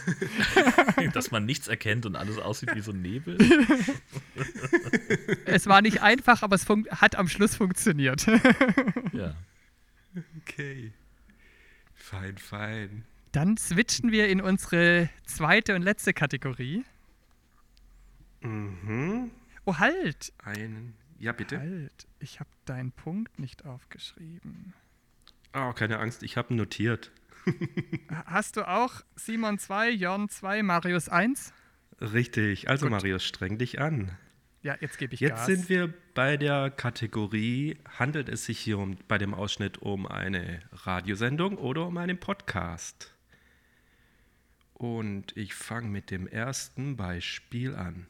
Dass 1.13 1.31
man 1.31 1.45
nichts 1.45 1.67
erkennt 1.67 2.05
und 2.05 2.15
alles 2.15 2.37
aussieht 2.39 2.73
wie 2.73 2.81
so 2.81 2.91
ein 2.91 3.01
Nebel. 3.01 3.37
es 5.45 5.67
war 5.67 5.81
nicht 5.81 6.01
einfach, 6.01 6.41
aber 6.41 6.55
es 6.55 6.65
hat 6.67 7.15
am 7.15 7.27
Schluss 7.27 7.55
funktioniert. 7.55 8.25
ja. 9.13 9.35
Okay. 10.41 10.93
Fein, 11.93 12.37
fein. 12.37 13.05
Dann 13.31 13.57
switchen 13.57 14.11
wir 14.11 14.27
in 14.27 14.41
unsere 14.41 15.09
zweite 15.25 15.75
und 15.75 15.83
letzte 15.83 16.13
Kategorie. 16.13 16.83
Mhm. 18.41 19.31
Oh, 19.65 19.77
halt! 19.77 20.33
Einen. 20.43 20.95
Ja, 21.19 21.33
bitte. 21.33 21.59
Halt, 21.59 22.07
ich 22.19 22.39
habe 22.39 22.49
deinen 22.65 22.91
Punkt 22.91 23.39
nicht 23.39 23.65
aufgeschrieben. 23.65 24.73
Oh, 25.53 25.73
keine 25.73 25.99
Angst, 25.99 26.23
ich 26.23 26.37
habe 26.37 26.53
notiert. 26.53 27.11
Hast 28.25 28.57
du 28.57 28.67
auch 28.67 29.01
Simon 29.15 29.59
2, 29.59 29.89
Jörn 29.91 30.29
2, 30.29 30.63
Marius 30.63 31.09
1? 31.09 31.53
Richtig. 31.99 32.69
Also 32.69 32.85
Gut. 32.85 32.91
Marius, 32.91 33.23
streng 33.25 33.57
dich 33.57 33.79
an. 33.81 34.11
Ja, 34.61 34.75
jetzt 34.79 34.97
gebe 34.97 35.13
ich 35.13 35.19
Jetzt 35.21 35.37
Gas. 35.37 35.45
sind 35.45 35.69
wir 35.69 35.93
bei 36.13 36.35
der 36.35 36.69
Kategorie, 36.69 37.77
handelt 37.97 38.27
es 38.27 38.45
sich 38.45 38.59
hier 38.59 38.77
um, 38.77 38.97
bei 39.07 39.17
dem 39.17 39.33
Ausschnitt 39.33 39.77
um 39.77 40.05
eine 40.05 40.61
Radiosendung 40.71 41.57
oder 41.57 41.87
um 41.87 41.97
einen 41.97 42.19
Podcast? 42.19 43.13
Und 44.79 45.35
ich 45.35 45.55
fange 45.55 45.89
mit 45.89 46.09
dem 46.09 46.25
ersten 46.25 46.95
Beispiel 46.95 47.75
an. 47.75 48.07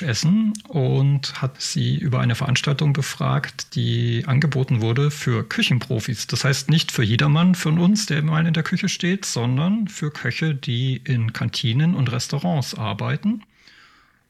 Essen 0.00 0.52
und 0.68 1.42
hat 1.42 1.60
sie 1.60 1.98
über 1.98 2.20
eine 2.20 2.36
Veranstaltung 2.36 2.92
befragt, 2.92 3.74
die 3.74 4.22
angeboten 4.26 4.80
wurde 4.80 5.10
für 5.10 5.46
Küchenprofis. 5.48 6.28
Das 6.28 6.44
heißt 6.44 6.70
nicht 6.70 6.92
für 6.92 7.02
jedermann 7.02 7.56
von 7.56 7.80
uns, 7.80 8.06
der 8.06 8.22
mal 8.22 8.46
in 8.46 8.54
der 8.54 8.62
Küche 8.62 8.88
steht, 8.88 9.24
sondern 9.24 9.88
für 9.88 10.12
Köche, 10.12 10.54
die 10.54 10.96
in 10.96 11.32
Kantinen 11.32 11.96
und 11.96 12.12
Restaurants 12.12 12.76
arbeiten. 12.76 13.42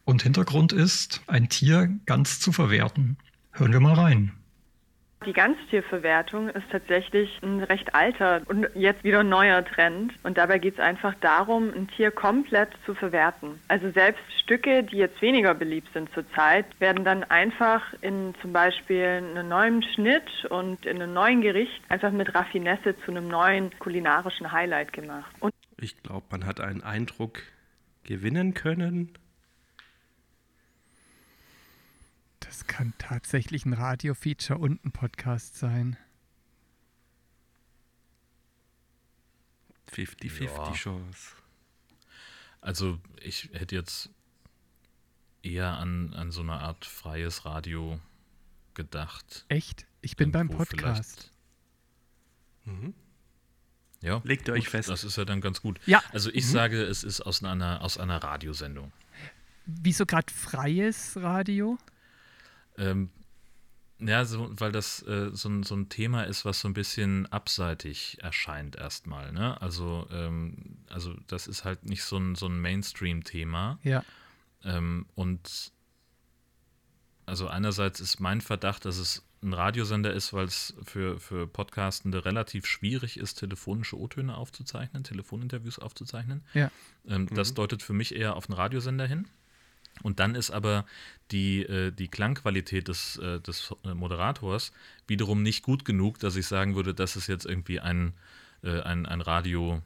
Und 0.07 0.23
Hintergrund 0.23 0.73
ist, 0.73 1.21
ein 1.27 1.51
Tier 1.51 1.91
ganz 2.07 2.41
zu 2.41 2.53
verwerten. 2.53 3.19
Hören 3.53 3.73
wir 3.73 3.81
mal 3.81 3.95
rein. 3.95 4.33
Die 5.27 5.33
Ganztierverwertung 5.33 6.49
ist 6.49 6.71
tatsächlich 6.71 7.39
ein 7.43 7.63
recht 7.63 7.95
alter 7.95 8.43
und 8.47 8.67
jetzt 8.75 9.05
wieder 9.05 9.23
neuer 9.23 9.65
Trend. 9.65 10.13
Und 10.23 10.39
dabei 10.39 10.59
geht 10.59 10.75
es 10.75 10.81
einfach 10.81 11.15
darum, 11.21 11.73
ein 11.75 11.89
Tier 11.89 12.11
komplett 12.11 12.71
zu 12.85 12.95
verwerten. 12.95 13.61
Also 13.69 13.91
selbst 13.91 14.23
Stücke, 14.43 14.83
die 14.83 14.97
jetzt 14.97 15.23
weniger 15.23 15.55
beliebt 15.55 15.89
sind 15.93 16.13
zurzeit, 16.13 16.67
werden 16.81 17.05
dann 17.05 17.25
einfach 17.25 17.83
in 18.01 18.35
zum 18.41 18.53
Beispiel 18.53 19.05
einen 19.05 19.49
neuen 19.49 19.83
Schnitt 19.83 20.45
und 20.51 20.85
in 20.87 21.01
einem 21.01 21.13
neuen 21.13 21.41
Gericht 21.41 21.81
einfach 21.89 22.11
mit 22.11 22.35
Raffinesse 22.35 22.97
zu 23.05 23.11
einem 23.11 23.29
neuen 23.29 23.71
kulinarischen 23.79 24.51
Highlight 24.51 24.93
gemacht. 24.93 25.33
Und 25.41 25.53
Ich 25.79 26.03
glaube, 26.03 26.27
man 26.31 26.47
hat 26.47 26.61
einen 26.61 26.83
Eindruck 26.83 27.43
gewinnen 28.05 28.55
können. 28.55 29.13
Das 32.53 32.67
kann 32.67 32.93
tatsächlich 32.99 33.65
ein 33.65 33.73
Radio-Feature 33.73 34.59
und 34.59 34.85
ein 34.85 34.93
Podcast 34.93 35.57
sein. 35.57 35.97
50-50 39.91 40.43
Ja. 40.45 40.73
Chance. 40.75 41.31
Also 42.61 43.01
ich 43.23 43.49
hätte 43.55 43.75
jetzt 43.75 44.11
eher 45.43 45.79
an, 45.79 46.13
an 46.13 46.31
so 46.31 46.43
eine 46.43 46.53
Art 46.61 46.85
freies 46.85 47.47
Radio 47.47 47.99
gedacht. 48.75 49.47
Echt? 49.49 49.87
Ich 50.03 50.17
bin 50.17 50.31
beim 50.31 50.51
Podcast. 50.51 51.33
Mhm. 52.67 52.93
Ja, 54.03 54.21
Legt 54.25 54.49
ihr 54.49 54.53
euch 54.53 54.65
gut, 54.65 54.73
fest. 54.73 54.91
Das 54.91 55.05
ist 55.05 55.17
ja 55.17 55.25
dann 55.25 55.41
ganz 55.41 55.63
gut. 55.63 55.81
Ja. 55.87 56.03
Also 56.13 56.31
ich 56.31 56.47
sage, 56.47 56.83
es 56.83 57.03
ist 57.03 57.23
aus 57.23 57.43
einer, 57.43 57.81
aus 57.81 57.97
einer 57.97 58.23
Radiosendung. 58.23 58.93
Wieso 59.65 60.05
gerade 60.05 60.31
freies 60.31 61.17
Radio? 61.17 61.79
Ähm, 62.79 63.11
ja, 63.99 64.25
so, 64.25 64.51
weil 64.59 64.73
das 64.73 65.03
äh, 65.07 65.31
so, 65.33 65.49
ein, 65.49 65.63
so 65.63 65.77
ein 65.77 65.89
Thema 65.89 66.25
ist, 66.25 66.45
was 66.45 66.61
so 66.61 66.69
ein 66.69 66.75
bisschen 66.75 67.27
abseitig 67.27 68.19
erscheint 68.21 68.77
erstmal. 68.77 69.33
Ne? 69.33 69.61
Also, 69.61 70.09
ähm, 70.11 70.79
also 70.89 71.15
das 71.29 71.47
ist 71.47 71.65
halt 71.65 71.85
nicht 71.85 72.03
so 72.03 72.17
ein, 72.17 72.35
so 72.35 72.47
ein 72.47 72.61
Mainstream-Thema. 72.61 73.79
Ja. 73.85 74.05
Ähm, 74.65 75.07
und 75.15 75.73
also 77.27 77.47
einerseits 77.47 78.01
ist 78.01 78.19
mein 78.19 78.41
Verdacht, 78.41 78.85
dass 78.85 78.99
es 78.99 79.23
ein 79.43 79.55
Radiosender 79.55 80.13
ist, 80.13 80.33
weil 80.33 80.47
es 80.47 80.75
für, 80.85 81.19
für 81.19 81.47
Podcastende 81.47 82.25
relativ 82.25 82.67
schwierig 82.67 83.17
ist, 83.17 83.35
telefonische 83.35 83.99
O-Töne 83.99 84.37
aufzuzeichnen, 84.37 85.05
Telefoninterviews 85.05 85.79
aufzuzeichnen. 85.79 86.45
Ja. 86.55 86.71
Ähm, 87.07 87.29
Das 87.33 87.55
deutet 87.55 87.83
für 87.83 87.93
mich 87.93 88.15
eher 88.15 88.37
auf 88.37 88.49
einen 88.49 88.57
Radiosender 88.57 89.07
hin. 89.07 89.29
Und 90.03 90.21
dann 90.21 90.35
ist 90.35 90.51
aber 90.51 90.87
die, 91.31 91.63
äh, 91.63 91.93
die 91.93 92.09
Klangqualität 92.09 92.89
des, 92.89 93.17
äh, 93.19 93.41
des 93.41 93.75
äh, 93.85 93.95
Moderators 93.95 94.73
wiederum 95.07 95.43
nicht 95.43 95.63
gut 95.63 95.85
genug, 95.85 96.19
dass 96.19 96.37
ich 96.37 96.47
sagen 96.47 96.75
würde, 96.75 96.95
das 96.95 97.17
ist 97.17 97.27
jetzt 97.27 97.47
irgendwie 97.47 97.81
ein, 97.81 98.15
äh, 98.63 98.81
ein, 98.81 99.07
ein 99.07 99.21
Radio, 99.21 99.83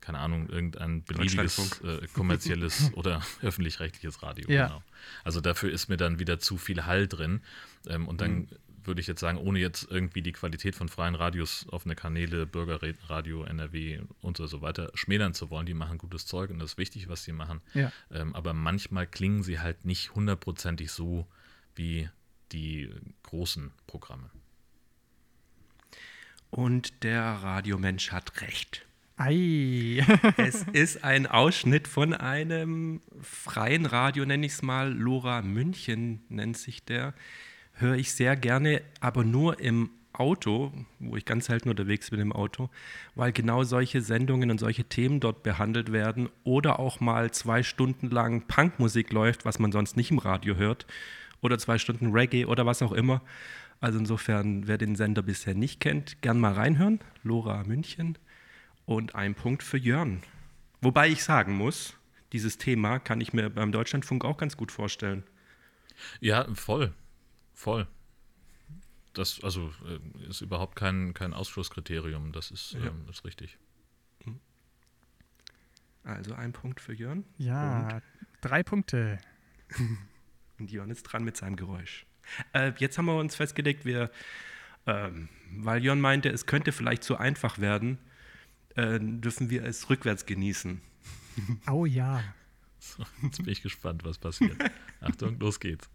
keine 0.00 0.18
Ahnung, 0.18 0.48
irgendein 0.48 1.04
beliebiges 1.04 1.80
äh, 1.82 2.06
kommerzielles 2.14 2.92
oder 2.94 3.20
öffentlich-rechtliches 3.42 4.22
Radio. 4.22 4.50
Ja. 4.50 4.68
Genau. 4.68 4.82
Also 5.24 5.40
dafür 5.40 5.70
ist 5.70 5.88
mir 5.88 5.96
dann 5.96 6.18
wieder 6.18 6.38
zu 6.38 6.56
viel 6.56 6.86
Hall 6.86 7.08
drin. 7.08 7.42
Ähm, 7.86 8.08
und 8.08 8.20
dann 8.20 8.32
Mhm. 8.32 8.48
Würde 8.88 9.00
ich 9.00 9.06
jetzt 9.06 9.20
sagen, 9.20 9.38
ohne 9.38 9.60
jetzt 9.60 9.86
irgendwie 9.90 10.22
die 10.22 10.32
Qualität 10.32 10.74
von 10.74 10.88
freien 10.88 11.14
Radios, 11.14 11.66
offene 11.70 11.94
Kanäle, 11.94 12.46
Bürgerradio, 12.46 13.44
NRW 13.44 14.00
und 14.20 14.36
so 14.36 14.60
weiter 14.60 14.90
schmälern 14.94 15.34
zu 15.34 15.50
wollen. 15.50 15.66
Die 15.66 15.74
machen 15.74 15.98
gutes 15.98 16.26
Zeug 16.26 16.50
und 16.50 16.58
das 16.58 16.72
ist 16.72 16.78
wichtig, 16.78 17.08
was 17.08 17.22
sie 17.22 17.32
machen. 17.32 17.60
Ja. 17.74 17.92
Ähm, 18.10 18.34
aber 18.34 18.52
manchmal 18.54 19.06
klingen 19.06 19.42
sie 19.42 19.60
halt 19.60 19.84
nicht 19.84 20.14
hundertprozentig 20.14 20.90
so 20.90 21.26
wie 21.76 22.08
die 22.50 22.90
großen 23.22 23.70
Programme. 23.86 24.30
Und 26.50 27.04
der 27.04 27.22
Radiomensch 27.22 28.10
hat 28.10 28.40
recht. 28.40 28.86
Ei. 29.16 30.04
Es 30.36 30.62
ist 30.72 31.04
ein 31.04 31.26
Ausschnitt 31.26 31.88
von 31.88 32.14
einem 32.14 33.02
freien 33.20 33.84
Radio, 33.84 34.24
nenne 34.24 34.46
ich 34.46 34.52
es 34.52 34.62
mal. 34.62 34.92
Lora 34.92 35.42
München 35.42 36.22
nennt 36.28 36.56
sich 36.56 36.84
der. 36.84 37.14
Höre 37.80 37.94
ich 37.94 38.12
sehr 38.12 38.34
gerne, 38.36 38.82
aber 39.00 39.24
nur 39.24 39.60
im 39.60 39.90
Auto, 40.12 40.72
wo 40.98 41.16
ich 41.16 41.24
ganz 41.24 41.46
selten 41.46 41.68
unterwegs 41.68 42.10
bin 42.10 42.18
im 42.18 42.32
Auto, 42.32 42.70
weil 43.14 43.30
genau 43.32 43.62
solche 43.62 44.00
Sendungen 44.00 44.50
und 44.50 44.58
solche 44.58 44.84
Themen 44.84 45.20
dort 45.20 45.44
behandelt 45.44 45.92
werden 45.92 46.28
oder 46.42 46.80
auch 46.80 46.98
mal 46.98 47.30
zwei 47.30 47.62
Stunden 47.62 48.10
lang 48.10 48.42
Punkmusik 48.48 49.12
läuft, 49.12 49.44
was 49.44 49.60
man 49.60 49.70
sonst 49.70 49.96
nicht 49.96 50.10
im 50.10 50.18
Radio 50.18 50.56
hört, 50.56 50.86
oder 51.40 51.56
zwei 51.56 51.78
Stunden 51.78 52.10
Reggae 52.10 52.46
oder 52.46 52.66
was 52.66 52.82
auch 52.82 52.90
immer. 52.90 53.22
Also 53.80 54.00
insofern, 54.00 54.66
wer 54.66 54.76
den 54.76 54.96
Sender 54.96 55.22
bisher 55.22 55.54
nicht 55.54 55.78
kennt, 55.78 56.20
gern 56.20 56.40
mal 56.40 56.54
reinhören. 56.54 56.98
Lora 57.22 57.62
München. 57.62 58.18
Und 58.86 59.14
ein 59.14 59.36
Punkt 59.36 59.62
für 59.62 59.78
Jörn. 59.78 60.22
Wobei 60.80 61.08
ich 61.08 61.22
sagen 61.22 61.54
muss, 61.54 61.94
dieses 62.32 62.58
Thema 62.58 62.98
kann 62.98 63.20
ich 63.20 63.32
mir 63.32 63.50
beim 63.50 63.70
Deutschlandfunk 63.70 64.24
auch 64.24 64.36
ganz 64.36 64.56
gut 64.56 64.72
vorstellen. 64.72 65.22
Ja, 66.20 66.46
voll. 66.54 66.92
Voll. 67.58 67.88
Das 69.14 69.42
also 69.42 69.72
äh, 69.84 70.28
ist 70.28 70.42
überhaupt 70.42 70.76
kein, 70.76 71.12
kein 71.12 71.34
Ausschlusskriterium. 71.34 72.30
Das 72.30 72.52
ist, 72.52 72.74
Ja. 72.74 72.86
ähm, 72.86 73.04
ist 73.10 73.24
richtig. 73.24 73.58
Also 76.04 76.34
ein 76.34 76.52
Punkt 76.52 76.80
für 76.80 76.94
Jörn. 76.94 77.24
Ja, 77.36 78.00
drei 78.42 78.62
Punkte. 78.62 79.18
Und 80.60 80.70
Jörn 80.70 80.88
ist 80.90 81.02
dran 81.02 81.24
mit 81.24 81.36
seinem 81.36 81.56
Geräusch. 81.56 82.06
Äh, 82.52 82.74
jetzt 82.78 82.96
haben 82.96 83.06
wir 83.06 83.18
uns 83.18 83.34
festgelegt, 83.34 83.84
wir, 83.84 84.12
ähm, 84.86 85.28
weil 85.50 85.82
Jörn 85.82 86.00
meinte, 86.00 86.28
es 86.28 86.46
könnte 86.46 86.70
vielleicht 86.70 87.02
zu 87.02 87.16
einfach 87.16 87.58
werden, 87.58 87.98
äh, 88.76 89.00
dürfen 89.00 89.50
wir 89.50 89.64
es 89.64 89.90
rückwärts 89.90 90.26
genießen. 90.26 90.80
Oh 91.68 91.86
ja. 91.86 92.22
So, 92.80 93.04
jetzt 93.22 93.38
bin 93.38 93.48
ich 93.48 93.62
gespannt, 93.62 94.04
was 94.04 94.18
passiert. 94.18 94.56
Achtung, 95.00 95.40
los 95.40 95.58
geht's. 95.58 95.90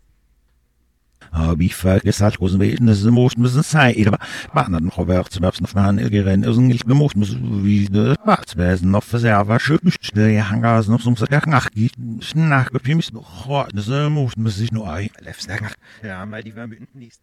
Bifag 1.55 2.03
gesagt, 2.03 2.39
was 2.39 2.59
wir 2.59 2.77
in 2.77 2.87
das 2.87 3.03
Mut 3.03 3.37
müssen 3.37 3.63
sein, 3.63 4.07
aber 4.07 4.19
Bahnen 4.53 4.91
vorwärts, 4.91 5.39
wir 5.39 5.47
haben 5.47 5.65
von 5.65 5.97
der 5.97 6.09
Geren, 6.09 6.43
ist 6.43 6.57
nicht 6.57 6.87
gemacht, 6.87 7.15
muss, 7.15 7.35
wie 7.39 7.85
der 7.85 8.15
Wachtwesen 8.25 8.91
noch 8.91 9.03
Verserver 9.03 9.59
schützt, 9.59 10.15
der 10.15 10.49
Hangar 10.49 10.83
noch 10.87 11.01
zum 11.01 11.15
Sack 11.15 11.47
nach 11.47 11.69
geht, 11.71 11.93
nach 12.35 12.71
gepimst 12.71 13.13
noch, 13.13 13.67
das 13.73 13.87
Mut 13.87 14.37
muss 14.37 14.57
sich 14.57 14.71
nur 14.71 14.91
ein, 14.91 15.09
Lefsack. 15.19 15.75
Ja, 16.03 16.29
weil 16.29 16.43
die 16.43 16.55
Wärme 16.55 16.77
unten 16.79 16.99
liest. 16.99 17.21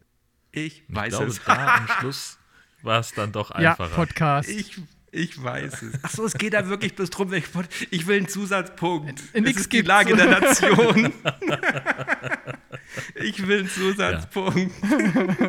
Ich 0.53 0.83
weiß 0.89 1.11
glaube, 1.11 1.27
es. 1.27 1.41
da 1.45 1.77
am 1.77 1.89
Schluss 1.99 2.39
war 2.83 3.01
es 3.01 3.13
dann 3.13 3.33
doch 3.33 3.51
einfacher. 3.53 3.91
Ja, 3.91 3.95
Podcast. 3.95 4.49
Ich 4.49 4.81
ich 5.13 5.43
weiß 5.43 5.83
es. 5.83 6.05
Achso, 6.05 6.25
es 6.25 6.35
geht 6.35 6.55
da 6.55 6.69
wirklich 6.69 6.95
bis 6.95 7.11
drum. 7.11 7.33
Ich, 7.33 7.47
ich 7.91 8.07
will 8.07 8.19
einen 8.19 8.29
Zusatzpunkt. 8.29 9.21
In, 9.33 9.45
in 9.45 9.51
es 9.51 9.57
ist 9.57 9.73
die 9.73 9.83
Lage 9.83 10.15
der 10.15 10.27
Nation. 10.41 11.13
ich 13.15 13.47
will 13.47 13.61
einen 13.61 13.69
Zusatzpunkt. 13.69 14.73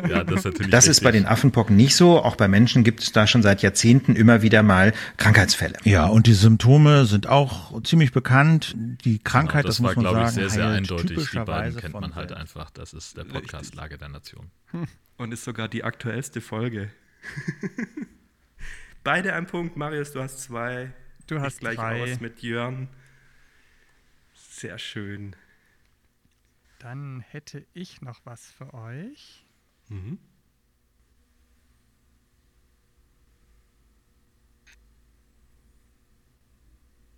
ja, 0.08 0.24
das 0.24 0.38
ist 0.40 0.44
natürlich 0.44 0.70
Das 0.70 0.86
ist 0.86 1.00
bei 1.02 1.10
den 1.10 1.26
Affenpocken 1.26 1.76
nicht 1.76 1.96
so. 1.96 2.22
Auch 2.22 2.36
bei 2.36 2.48
Menschen 2.48 2.84
gibt 2.84 3.00
es 3.02 3.12
da 3.12 3.26
schon 3.26 3.42
seit 3.42 3.62
Jahrzehnten 3.62 4.16
immer 4.16 4.42
wieder 4.42 4.62
mal 4.62 4.92
Krankheitsfälle. 5.16 5.76
Ja, 5.84 6.06
und 6.06 6.26
die 6.26 6.34
Symptome 6.34 7.06
sind 7.06 7.26
auch 7.28 7.82
ziemlich 7.82 8.12
bekannt. 8.12 8.74
Die 8.76 9.18
Krankheit, 9.18 9.62
Genau, 9.64 9.68
das, 9.68 9.76
das, 9.76 9.82
war, 9.84 9.94
muss 9.94 9.96
man 9.96 10.04
glaube 10.04 10.16
sagen, 10.18 10.28
ich, 10.28 10.34
sehr, 10.34 10.48
sehr 10.50 10.64
heilt 10.66 10.76
eindeutig. 10.78 11.06
Die 11.06 11.14
beiden 11.14 11.24
typischerweise 11.24 11.80
kennt 11.80 11.94
man 11.94 12.14
halt 12.14 12.32
einfach. 12.32 12.70
Das 12.70 12.92
ist 12.92 13.16
der 13.16 13.24
Podcast 13.24 13.74
Lage 13.74 13.98
der 13.98 14.08
Nation. 14.08 14.50
Und 15.16 15.32
ist 15.32 15.44
sogar 15.44 15.68
die 15.68 15.84
aktuellste 15.84 16.40
Folge. 16.40 16.90
Beide 19.04 19.34
ein 19.34 19.46
Punkt. 19.46 19.76
Marius, 19.76 20.12
du 20.12 20.22
hast 20.22 20.40
zwei. 20.40 20.92
Du 21.26 21.36
Ich 21.36 21.40
hast 21.42 21.60
gleich 21.60 21.76
drei. 21.76 22.02
aus 22.02 22.20
mit 22.20 22.40
Jörn. 22.42 22.88
Sehr 24.34 24.78
schön. 24.78 25.34
Dann 26.82 27.20
hätte 27.20 27.64
ich 27.74 28.02
noch 28.02 28.18
was 28.24 28.44
für 28.44 28.74
euch. 28.74 29.44
Mhm. 29.88 30.18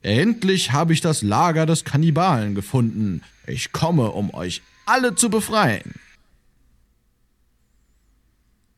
Endlich 0.02 0.72
habe 0.72 0.92
ich 0.92 1.00
das 1.00 1.22
Lager 1.22 1.64
des 1.64 1.84
Kannibalen 1.84 2.54
gefunden. 2.54 3.22
Ich 3.46 3.72
komme, 3.72 4.10
um 4.10 4.34
euch 4.34 4.60
alle 4.84 5.14
zu 5.14 5.30
befreien. 5.30 5.94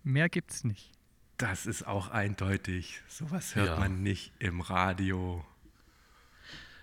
Mehr 0.05 0.29
gibt's 0.29 0.63
nicht. 0.63 0.93
Das 1.37 1.67
ist 1.67 1.85
auch 1.85 2.11
eindeutig. 2.11 3.03
Sowas 3.09 3.57
hört 3.57 3.71
ja. 3.71 3.77
man 3.81 4.05
nicht 4.05 4.33
im 4.39 4.61
Radio. 4.61 5.45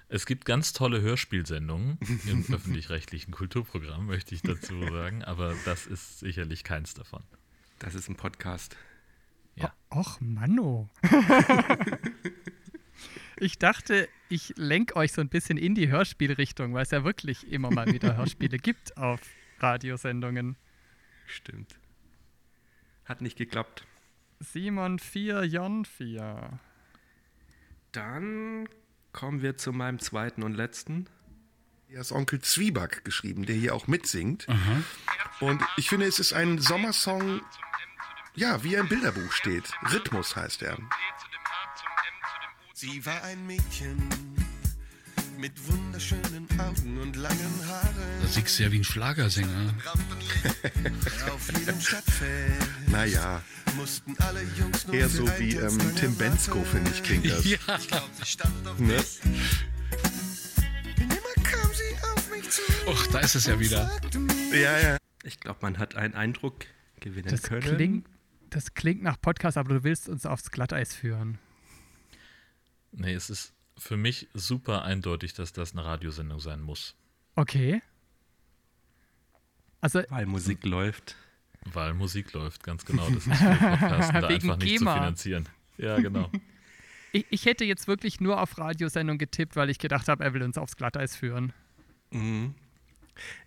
Es 0.10 0.26
gibt 0.26 0.46
ganz 0.46 0.74
tolle 0.74 1.02
Hörspielsendungen 1.02 1.98
im 2.28 2.46
öffentlich-rechtlichen 2.54 3.32
Kulturprogramm, 3.32 4.06
möchte 4.06 4.36
ich 4.36 4.42
dazu 4.42 4.82
sagen, 4.88 5.24
aber 5.24 5.56
das 5.66 5.88
ist 5.88 6.20
sicherlich 6.20 6.64
keins 6.64 6.94
davon. 6.94 7.24
Das 7.80 7.96
ist 7.96 8.10
ein 8.10 8.16
Podcast. 8.16 8.78
Ja. 9.56 9.74
Och, 9.92 10.20
Manno. 10.22 10.90
ich 13.38 13.58
dachte, 13.60 14.08
ich 14.30 14.54
lenke 14.56 14.96
euch 14.96 15.12
so 15.12 15.22
ein 15.22 15.30
bisschen 15.30 15.58
in 15.58 15.76
die 15.76 15.90
Hörspielrichtung, 15.90 16.74
weil 16.74 16.84
es 16.84 16.92
ja 16.92 17.04
wirklich 17.04 17.52
immer 17.52 17.72
mal 17.72 17.88
wieder 17.88 18.18
Hörspiele 18.18 18.58
gibt 18.58 18.98
auf 18.98 19.22
Radiosendungen. 19.60 20.56
Stimmt. 21.28 21.78
Hat 23.06 23.22
nicht 23.22 23.38
geklappt. 23.38 23.86
Simon 24.40 25.00
4, 25.00 25.44
Jon 25.44 25.86
4. 25.86 26.60
Dann 27.92 28.68
kommen 29.14 29.42
wir 29.42 29.58
zu 29.58 29.72
meinem 29.72 30.00
zweiten 30.00 30.44
und 30.44 30.54
letzten. 30.56 31.08
Er 31.88 32.02
ist 32.02 32.12
Onkel 32.12 32.42
Zwieback 32.42 33.06
geschrieben, 33.06 33.46
der 33.46 33.56
hier 33.56 33.76
auch 33.76 33.88
mitsingt. 33.88 34.48
Und 35.40 35.62
ich 35.78 35.90
finde, 35.90 36.08
es 36.08 36.20
ist 36.20 36.34
ein 36.34 36.58
Sommersong, 36.60 37.42
ja, 38.36 38.64
wie 38.64 38.74
er 38.74 38.82
im 38.82 38.90
Bilderbuch 38.90 39.32
steht. 39.32 39.72
Rhythmus 39.92 40.36
heißt 40.36 40.64
er. 40.64 40.78
Sie 42.74 43.06
war 43.06 43.24
ein 43.24 43.46
Mädchen 43.46 44.33
mit 45.44 45.68
wunderschönen 45.68 46.48
Augen 46.58 47.02
und 47.02 47.18
langen 47.18 47.68
Haaren. 47.68 48.22
Da 48.22 48.28
siehst 48.30 48.58
du 48.58 48.64
ja 48.64 48.72
wie 48.72 48.78
ein 48.78 48.84
Schlagersänger. 48.86 49.74
Auf 51.34 51.52
jedem 51.60 51.82
Stadtfest 51.82 52.70
Naja, 52.88 53.44
mussten 53.76 54.16
alle 54.20 54.42
Jungs 54.58 54.88
nur 54.88 54.96
eher 54.96 55.10
so 55.10 55.28
wie 55.38 55.56
ähm, 55.56 55.78
Tim 55.98 56.16
Bensko, 56.16 56.64
finde 56.64 56.92
ich, 56.92 57.04
klingt 57.04 57.30
das. 57.30 57.44
Ja. 57.44 57.58
Sie 58.22 58.26
stand 58.26 58.66
auf 58.66 58.80
Ne? 58.80 59.04
Denn 60.98 61.10
immer 61.10 61.44
kam 61.44 61.70
sie 61.74 61.94
auf 62.14 62.32
mich 62.32 62.50
zu. 62.50 62.62
Och, 62.88 63.08
da 63.08 63.20
ist 63.20 63.36
es 63.36 63.46
ja 63.46 63.60
wieder. 63.60 63.92
Ja, 64.54 64.80
ja. 64.80 64.98
Ich 65.26 65.42
glaube, 65.42 65.60
man 65.62 65.78
hat 65.78 65.96
einen 65.96 66.14
Eindruck 66.14 66.68
gewinnen 67.02 67.28
Das 67.28 67.42
können. 67.42 67.76
klingt, 67.76 68.08
das 68.50 68.76
klingt 68.76 69.04
nach 69.04 69.20
Podcast, 69.20 69.58
aber 69.58 69.74
du 69.74 69.84
willst 69.84 70.08
uns 70.08 70.26
aufs 70.26 70.52
Glatteis 70.52 70.96
führen. 70.96 71.38
Nee, 72.94 73.14
es 73.14 73.30
ist 73.30 73.53
für 73.78 73.98
mich 73.98 74.28
super 74.34 74.84
eindeutig, 74.84 75.34
dass 75.34 75.54
das 75.54 75.74
eine 75.74 75.84
Radiosendung 75.86 76.40
sein 76.40 76.62
muss, 76.62 76.96
Okay. 77.36 77.82
Also, 79.82 80.02
Weil 80.10 80.26
Musik 80.28 80.64
läuft. 80.66 81.16
weil 81.66 81.94
Musik 81.94 82.32
läuft, 82.34 82.64
ganz 82.64 82.86
genau. 82.86 83.10
Das 83.10 83.26
ist 83.28 83.36
für 83.38 83.46
Podcasten 83.56 84.22
da 84.22 84.28
einfach 84.28 84.58
nicht 84.58 84.78
zu 84.78 84.80
GEMA. 84.86 84.94
finanzieren. 84.94 85.50
Ja, 85.78 86.00
genau. 86.00 86.30
ich, 87.12 87.26
ich 87.30 87.46
hätte 87.46 87.66
jetzt 87.66 87.88
wirklich 87.88 88.22
nur 88.22 88.40
auf 88.40 88.58
Radiosendung 88.58 89.18
getippt, 89.18 89.56
weil 89.56 89.70
ich 89.70 89.80
gedacht 89.80 90.08
habe, 90.08 90.24
er 90.24 90.34
will 90.34 90.44
uns 90.44 90.58
aufs 90.58 90.78
Glatteis 90.78 91.16
führen. 91.16 91.52
Mhm. 92.12 92.54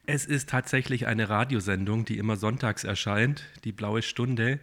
Es 0.06 0.24
ist 0.26 0.48
tatsächlich 0.48 1.06
eine 1.06 1.28
Radiosendung, 1.28 2.04
die 2.04 2.18
immer 2.18 2.36
sonntags 2.36 2.84
erscheint, 2.84 3.44
die 3.64 3.72
blaue 3.72 4.02
Stunde. 4.02 4.60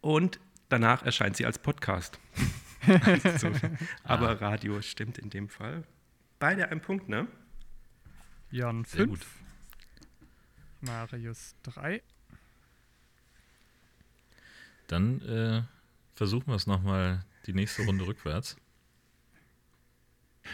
Und 0.00 0.38
danach 0.68 1.02
erscheint 1.04 1.36
sie 1.36 1.46
als 1.46 1.58
Podcast. 1.58 2.18
also, 2.86 3.50
aber 4.04 4.40
Radio 4.40 4.80
stimmt 4.82 5.18
in 5.18 5.30
dem 5.30 5.48
Fall. 5.48 5.84
Beide 6.38 6.68
ein 6.68 6.80
Punkt, 6.80 7.08
ne? 7.08 7.28
Jan 8.50 8.84
Sehr 8.84 9.06
5. 9.06 9.26
Marius 10.80 11.54
3. 11.62 12.02
Dann 14.86 15.20
äh, 15.22 15.62
versuchen 16.14 16.48
wir 16.48 16.56
es 16.56 16.66
nochmal 16.66 17.24
die 17.46 17.54
nächste 17.54 17.84
Runde 17.84 18.06
rückwärts. 18.06 18.56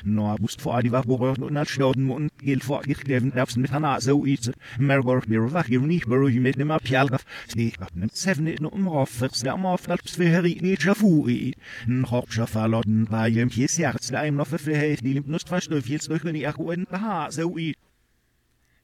Nå 0.04 0.36
bust 0.36 0.62
for 0.62 0.80
de 0.80 0.92
var 0.92 1.02
på 1.02 1.16
rørt 1.16 1.38
under 1.38 1.64
slåden 1.64 2.04
mund 2.04 2.30
helt 2.42 2.64
for 2.64 2.78
at 2.78 2.96
klæven 2.96 3.32
nærmest 3.34 3.56
med 3.56 3.68
han 3.68 3.82
har 3.82 4.00
så 4.00 4.24
i 4.24 4.36
sig. 4.36 4.54
Mergor 4.78 5.20
bliver 5.20 5.48
vakir 5.48 5.80
ni 5.80 6.00
bør 6.08 6.28
i 6.28 6.38
med 6.38 6.52
dem 6.52 6.70
af 6.70 6.80
pjalgaf. 6.80 7.24
Stik 7.48 7.76
at 7.80 7.92
den 7.94 8.10
sevne 8.14 8.54
no 8.60 8.68
umroffer 8.68 9.28
slam 9.28 9.66
af 9.66 9.80
flalps 9.80 10.16
feheri 10.16 10.58
ni 10.62 10.76
chafu 10.76 11.28
i. 11.28 11.54
En 11.88 12.04
hopscha 12.04 12.44
falloden 12.44 13.10
var 13.10 13.26
hjem 13.28 13.50
kjes 13.50 13.76
hjerts 13.76 14.10
leim 14.10 14.34
no 14.34 14.44
for 14.44 14.58
flehet 14.58 15.02
ni 15.02 15.12
limp 15.12 15.26
nust 15.26 15.48
forstøf 15.48 15.88
helt 15.88 16.02
stykken 16.04 16.36
i 16.36 16.44
akuen 16.44 16.86
har 16.90 17.30
så 17.30 17.56
i. 17.58 17.74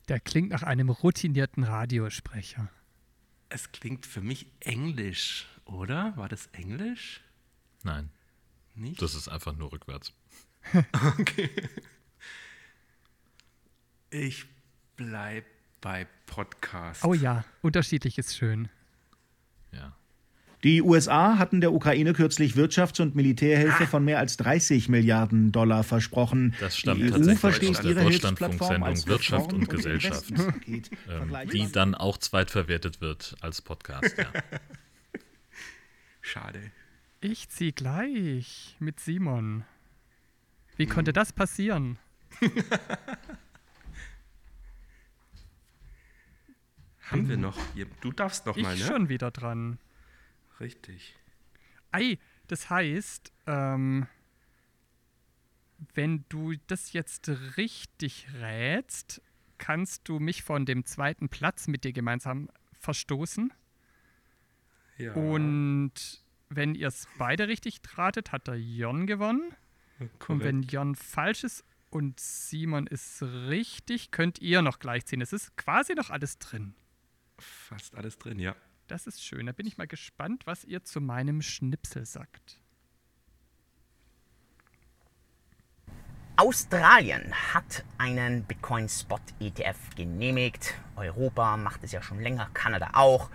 Der 0.08 0.18
klingt 0.18 0.50
nach 0.50 0.62
einem 0.62 0.90
routinierten 0.90 1.64
Radiosprecher. 1.64 2.66
Es 3.50 3.72
klingt 3.72 4.06
für 4.06 4.20
mich 4.20 4.46
englisch, 4.60 5.46
oder? 5.66 6.12
War 6.16 6.28
das 6.28 6.48
englisch? 6.52 7.20
Nein, 7.84 8.10
Nicht? 8.74 9.00
das 9.02 9.14
ist 9.14 9.28
einfach 9.28 9.56
nur 9.56 9.72
rückwärts. 9.72 10.12
okay. 11.18 11.50
Ich 14.10 14.46
bleib 14.96 15.44
bei 15.80 16.06
Podcast. 16.26 17.04
Oh 17.04 17.14
ja, 17.14 17.44
unterschiedlich 17.62 18.18
ist 18.18 18.36
schön. 18.36 18.68
Ja. 19.72 19.94
Die 20.64 20.82
USA 20.82 21.38
hatten 21.38 21.60
der 21.60 21.72
Ukraine 21.72 22.12
kürzlich 22.12 22.54
Wirtschafts- 22.54 23.00
und 23.00 23.14
Militärhilfe 23.14 23.86
von 23.86 24.04
mehr 24.04 24.18
als 24.18 24.36
30 24.38 24.88
Milliarden 24.88 25.52
Dollar 25.52 25.84
versprochen. 25.84 26.54
Das 26.60 26.76
stammt 26.76 27.00
die 27.00 27.04
EU 27.04 27.10
tatsächlich 27.10 27.38
versteht 27.38 27.70
aus 27.70 27.80
der 27.82 27.94
Deutschlandfunksendung 27.94 29.06
Wirtschaft 29.06 29.46
Reform- 29.46 29.60
und 29.60 29.68
Gesellschaft, 29.68 30.24
ähm, 30.66 30.82
die 31.52 31.70
dann 31.70 31.94
auch 31.94 32.18
zweitverwertet 32.18 33.00
wird 33.00 33.36
als 33.40 33.62
Podcast. 33.62 34.16
Ja. 34.18 34.26
Schade. 36.20 36.72
Ich 37.20 37.48
zieh 37.48 37.72
gleich 37.72 38.76
mit 38.80 38.98
Simon. 38.98 39.64
Wie 40.76 40.86
konnte 40.86 41.12
das 41.12 41.32
passieren? 41.32 41.98
Haben 47.10 47.28
wir 47.28 47.36
noch? 47.36 47.58
Du 48.00 48.10
darfst 48.12 48.46
noch 48.46 48.56
Ich 48.56 48.62
mal, 48.64 48.76
ne? 48.76 48.84
schon 48.84 49.08
wieder 49.08 49.30
dran. 49.30 49.78
Richtig. 50.58 51.14
Ei, 51.92 52.18
das 52.48 52.68
heißt, 52.68 53.32
ähm, 53.46 54.06
wenn 55.94 56.24
du 56.28 56.54
das 56.66 56.92
jetzt 56.92 57.28
richtig 57.56 58.26
rätst, 58.40 59.22
kannst 59.58 60.08
du 60.08 60.18
mich 60.18 60.42
von 60.42 60.66
dem 60.66 60.84
zweiten 60.84 61.28
Platz 61.28 61.68
mit 61.68 61.84
dir 61.84 61.92
gemeinsam 61.92 62.48
verstoßen. 62.72 63.52
Ja. 64.98 65.12
Und 65.12 65.92
wenn 66.48 66.74
ihr 66.74 66.88
es 66.88 67.06
beide 67.18 67.46
richtig 67.48 67.80
ratet, 67.96 68.32
hat 68.32 68.48
der 68.48 68.56
Jon 68.58 69.06
gewonnen. 69.06 69.54
Und 70.28 70.44
wenn 70.44 70.62
Jon 70.62 70.94
falsch 70.94 71.44
ist 71.44 71.64
und 71.90 72.20
Simon 72.20 72.86
ist 72.86 73.22
richtig, 73.22 74.10
könnt 74.10 74.40
ihr 74.40 74.62
noch 74.62 74.78
gleichziehen. 74.78 75.20
Es 75.20 75.32
ist 75.32 75.56
quasi 75.56 75.94
noch 75.94 76.10
alles 76.10 76.38
drin. 76.38 76.74
Fast 77.38 77.94
alles 77.94 78.18
drin, 78.18 78.38
ja. 78.38 78.54
Das 78.86 79.06
ist 79.06 79.22
schön. 79.22 79.46
Da 79.46 79.52
bin 79.52 79.66
ich 79.66 79.78
mal 79.78 79.86
gespannt, 79.86 80.46
was 80.46 80.64
ihr 80.64 80.84
zu 80.84 81.00
meinem 81.00 81.42
Schnipsel 81.42 82.04
sagt. 82.04 82.60
Australien 86.36 87.32
hat 87.54 87.84
einen 87.96 88.44
Bitcoin-Spot-ETF 88.44 89.94
genehmigt. 89.96 90.74
Europa 90.94 91.56
macht 91.56 91.82
es 91.82 91.92
ja 91.92 92.02
schon 92.02 92.20
länger, 92.20 92.50
Kanada 92.52 92.90
auch. 92.92 93.30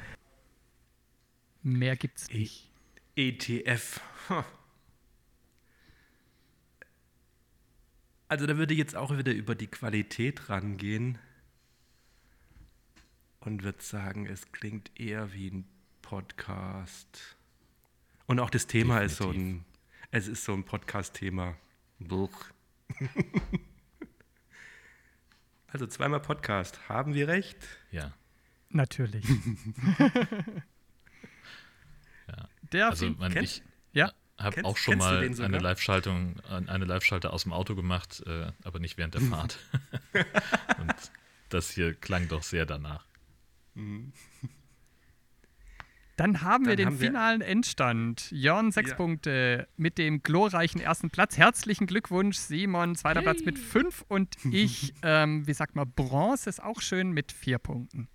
Mehr 1.64 1.96
gibt's 1.96 2.30
nicht. 2.30 2.70
ETF. 3.16 4.00
Also 8.32 8.46
da 8.46 8.56
würde 8.56 8.74
ich 8.74 8.78
jetzt 8.78 8.96
auch 8.96 9.18
wieder 9.18 9.34
über 9.34 9.56
die 9.56 9.68
Qualität 9.68 10.48
rangehen 10.48 11.18
und 13.42 13.64
würde 13.64 13.84
sagen, 13.84 14.26
es 14.26 14.54
klingt 14.54 14.90
eher 14.98 15.34
wie 15.34 15.50
ein 15.50 15.68
Podcast. 16.02 17.36
Und 18.28 18.40
auch 18.40 18.50
das 18.50 18.68
Thema 18.68 19.02
ist 19.02 19.18
so 19.18 19.32
ein, 19.32 19.66
es 20.12 20.30
ist 20.30 20.46
so 20.46 20.54
ein 20.54 20.64
Podcast-Thema. 20.64 21.58
Buch. 22.00 22.32
also 25.68 25.86
zweimal 25.88 26.22
Podcast. 26.22 26.88
Haben 26.88 27.14
wir 27.14 27.28
recht? 27.28 27.58
Ja. 27.92 28.14
Natürlich. 28.70 29.26
ja. 32.30 32.48
Der 32.72 32.88
also 32.92 33.10
man, 33.10 33.36
ich 33.36 33.58
ja. 33.58 33.64
Habe 34.44 34.64
auch 34.66 34.78
schon 34.78 34.98
mal 34.98 35.20
eine 35.42 35.60
Live-Schaltung, 35.60 36.40
eine 36.50 36.86
Live-Schalte 36.86 37.32
aus 37.32 37.44
dem 37.44 37.54
Auto 37.54 37.76
gemacht, 37.76 38.24
äh, 38.26 38.52
aber 38.64 38.80
nicht 38.80 38.98
während 38.98 39.14
der 39.14 39.22
Fahrt. 39.32 39.58
Und 40.80 40.94
das 41.50 41.70
hier 41.72 41.94
klang 41.94 42.28
doch 42.28 42.44
sehr 42.44 42.66
danach. 42.66 43.06
Mhm. 43.74 44.12
Dann 46.18 46.42
haben 46.42 46.66
wir 46.66 46.72
Dann 46.76 46.78
den 46.78 46.86
haben 46.88 47.00
wir- 47.00 47.08
finalen 47.08 47.42
Endstand. 47.42 48.30
Jörn 48.32 48.72
sechs 48.72 48.92
Ja. 48.92 48.96
Punkte 48.96 49.68
mit 49.76 49.98
dem 49.98 50.22
glorreichen 50.22 50.80
ersten 50.80 51.10
Platz. 51.10 51.38
Herzlichen 51.38 51.88
Glückwunsch, 51.88 52.38
Simon, 52.38 52.96
zweiter 52.96 53.22
Platz 53.24 53.42
mit 53.44 53.58
fünf 53.58 54.04
und 54.08 54.36
ich, 54.52 54.94
ähm, 55.02 55.48
wie 55.48 55.54
sagt 55.54 55.76
man, 55.76 55.92
Bronze 55.92 56.50
ist 56.50 56.62
auch 56.62 56.82
schön 56.82 57.12
mit 57.12 57.32
vier 57.32 57.58
Punkten. 57.58 58.08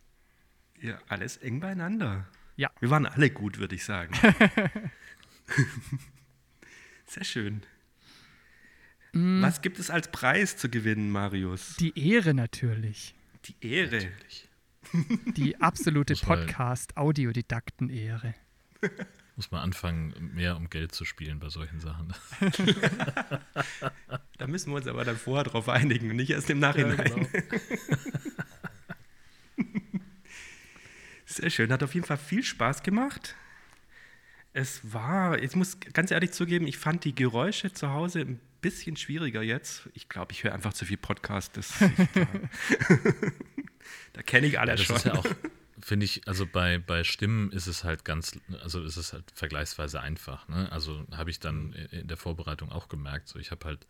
Ja, 0.81 0.99
alles 1.09 1.37
eng 1.39 1.59
beieinander. 1.59 2.27
Ja. 2.55 2.71
Wir 2.81 2.91
waren 2.91 3.07
alle 3.07 3.31
gut, 3.31 3.59
würde 3.59 3.75
ich 3.75 3.85
sagen. 3.85 4.15
Sehr 7.07 7.25
schön. 7.25 7.63
Was 9.13 9.63
gibt 9.63 9.79
es 9.79 9.89
als 9.89 10.11
Preis 10.11 10.59
zu 10.59 10.69
gewinnen, 10.69 11.11
Marius? 11.11 11.77
Die 11.77 11.99
Ehre 11.99 12.35
natürlich. 12.35 13.15
Die 13.47 13.55
Ehre. 13.67 14.11
Die 15.37 15.59
absolute 15.61 16.15
Podcast-Audiodidakten-Ehre. 16.17 18.35
Muss 19.37 19.51
man 19.51 19.63
anfangen, 19.63 20.33
mehr 20.35 20.55
um 20.57 20.69
Geld 20.69 20.93
zu 20.93 21.07
spielen 21.07 21.39
bei 21.39 21.49
solchen 21.49 21.81
Sachen. 21.81 22.13
Da 24.39 24.47
müssen 24.47 24.71
wir 24.71 24.77
uns 24.77 24.87
aber 24.87 25.03
dann 25.05 25.17
vorher 25.17 25.45
drauf 25.45 25.71
einigen 25.71 26.11
und 26.11 26.17
nicht 26.17 26.29
erst 26.31 26.51
im 26.51 26.59
Nachhinein. 26.59 26.99
genau. 26.99 27.27
Sehr 31.25 31.49
schön, 31.49 31.73
hat 31.73 31.83
auf 31.83 31.95
jeden 31.95 32.07
Fall 32.07 32.19
viel 32.19 32.43
Spaß 32.43 32.83
gemacht. 32.83 33.35
Es 34.57 34.81
war, 34.91 35.43
ich 35.43 35.55
muss 35.55 35.79
ganz 35.93 36.11
ehrlich 36.11 36.33
zugeben, 36.33 36.67
ich 36.67 36.79
fand 36.79 37.05
die 37.05 37.15
Geräusche 37.15 37.75
zu 37.75 37.91
Hause 37.91 38.21
ein 38.21 38.41
bisschen 38.63 38.97
schwieriger 38.97 39.43
jetzt. 39.43 39.87
Ich 39.93 40.09
glaube, 40.09 40.33
ich 40.33 40.45
höre 40.45 40.55
einfach 40.55 40.73
zu 40.73 40.87
viel 40.87 40.97
Podcast. 40.97 41.59
Das, 41.59 41.75
da 41.79 42.27
da 44.15 44.23
kenne 44.23 44.47
ich 44.47 44.59
alle 44.59 44.71
Ja, 44.73 44.77
das 44.77 44.87
schon. 44.87 44.97
ist 44.97 45.05
ja 45.05 45.13
auch, 45.13 45.27
finde 45.79 46.07
ich, 46.07 46.27
also 46.27 46.47
bei, 46.47 46.79
bei 46.79 47.05
Stimmen 47.05 47.53
ist 47.53 47.67
es 47.67 47.85
halt 47.85 48.07
ganz, 48.07 48.39
also 48.63 48.83
ist 48.83 48.97
es 48.97 49.13
halt 49.13 49.31
vergleichsweise 49.35 50.01
einfach. 50.01 50.49
Ne? 50.49 50.73
Also 50.73 51.05
habe 51.13 51.29
ich 51.29 51.39
dann 51.39 51.75
in 51.91 52.09
der 52.09 52.17
Vorbereitung 52.17 52.73
auch 52.73 52.89
gemerkt, 52.89 53.29
so 53.29 53.39
ich 53.39 53.51
habe 53.51 53.67
halt 53.67 53.87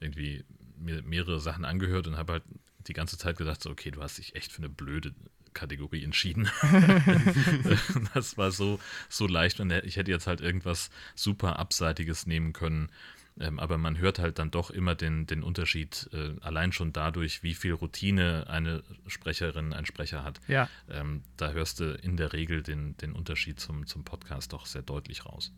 irgendwie 0.00 0.44
mir 0.76 1.02
mehrere 1.02 1.40
Sachen 1.40 1.64
angehört 1.64 2.06
und 2.06 2.18
habe 2.18 2.34
halt 2.34 2.42
die 2.86 2.92
ganze 2.92 3.16
Zeit 3.16 3.38
gedacht, 3.38 3.62
so, 3.62 3.70
okay, 3.70 3.90
du 3.90 4.02
hast 4.02 4.18
dich 4.18 4.34
echt 4.34 4.52
für 4.52 4.58
eine 4.58 4.68
blöde 4.68 5.14
Kategorie 5.54 6.04
entschieden. 6.04 6.48
das 8.14 8.36
war 8.38 8.50
so, 8.50 8.80
so 9.08 9.26
leicht 9.26 9.60
und 9.60 9.70
ich 9.72 9.96
hätte 9.96 10.10
jetzt 10.10 10.26
halt 10.26 10.40
irgendwas 10.40 10.90
super 11.14 11.58
Abseitiges 11.58 12.26
nehmen 12.26 12.52
können. 12.52 12.90
Ähm, 13.38 13.58
aber 13.58 13.78
man 13.78 13.96
hört 13.98 14.18
halt 14.18 14.38
dann 14.38 14.50
doch 14.50 14.70
immer 14.70 14.94
den, 14.94 15.26
den 15.26 15.42
Unterschied, 15.42 16.10
äh, 16.12 16.34
allein 16.40 16.72
schon 16.72 16.92
dadurch, 16.92 17.42
wie 17.42 17.54
viel 17.54 17.72
Routine 17.72 18.46
eine 18.48 18.82
Sprecherin, 19.06 19.72
ein 19.72 19.86
Sprecher 19.86 20.24
hat. 20.24 20.40
Ja. 20.48 20.68
Ähm, 20.88 21.22
da 21.36 21.50
hörst 21.52 21.80
du 21.80 21.94
in 21.94 22.16
der 22.16 22.32
Regel 22.32 22.62
den, 22.62 22.96
den 22.98 23.12
Unterschied 23.12 23.58
zum, 23.60 23.86
zum 23.86 24.04
Podcast 24.04 24.52
doch 24.52 24.66
sehr 24.66 24.82
deutlich 24.82 25.24
raus. 25.24 25.52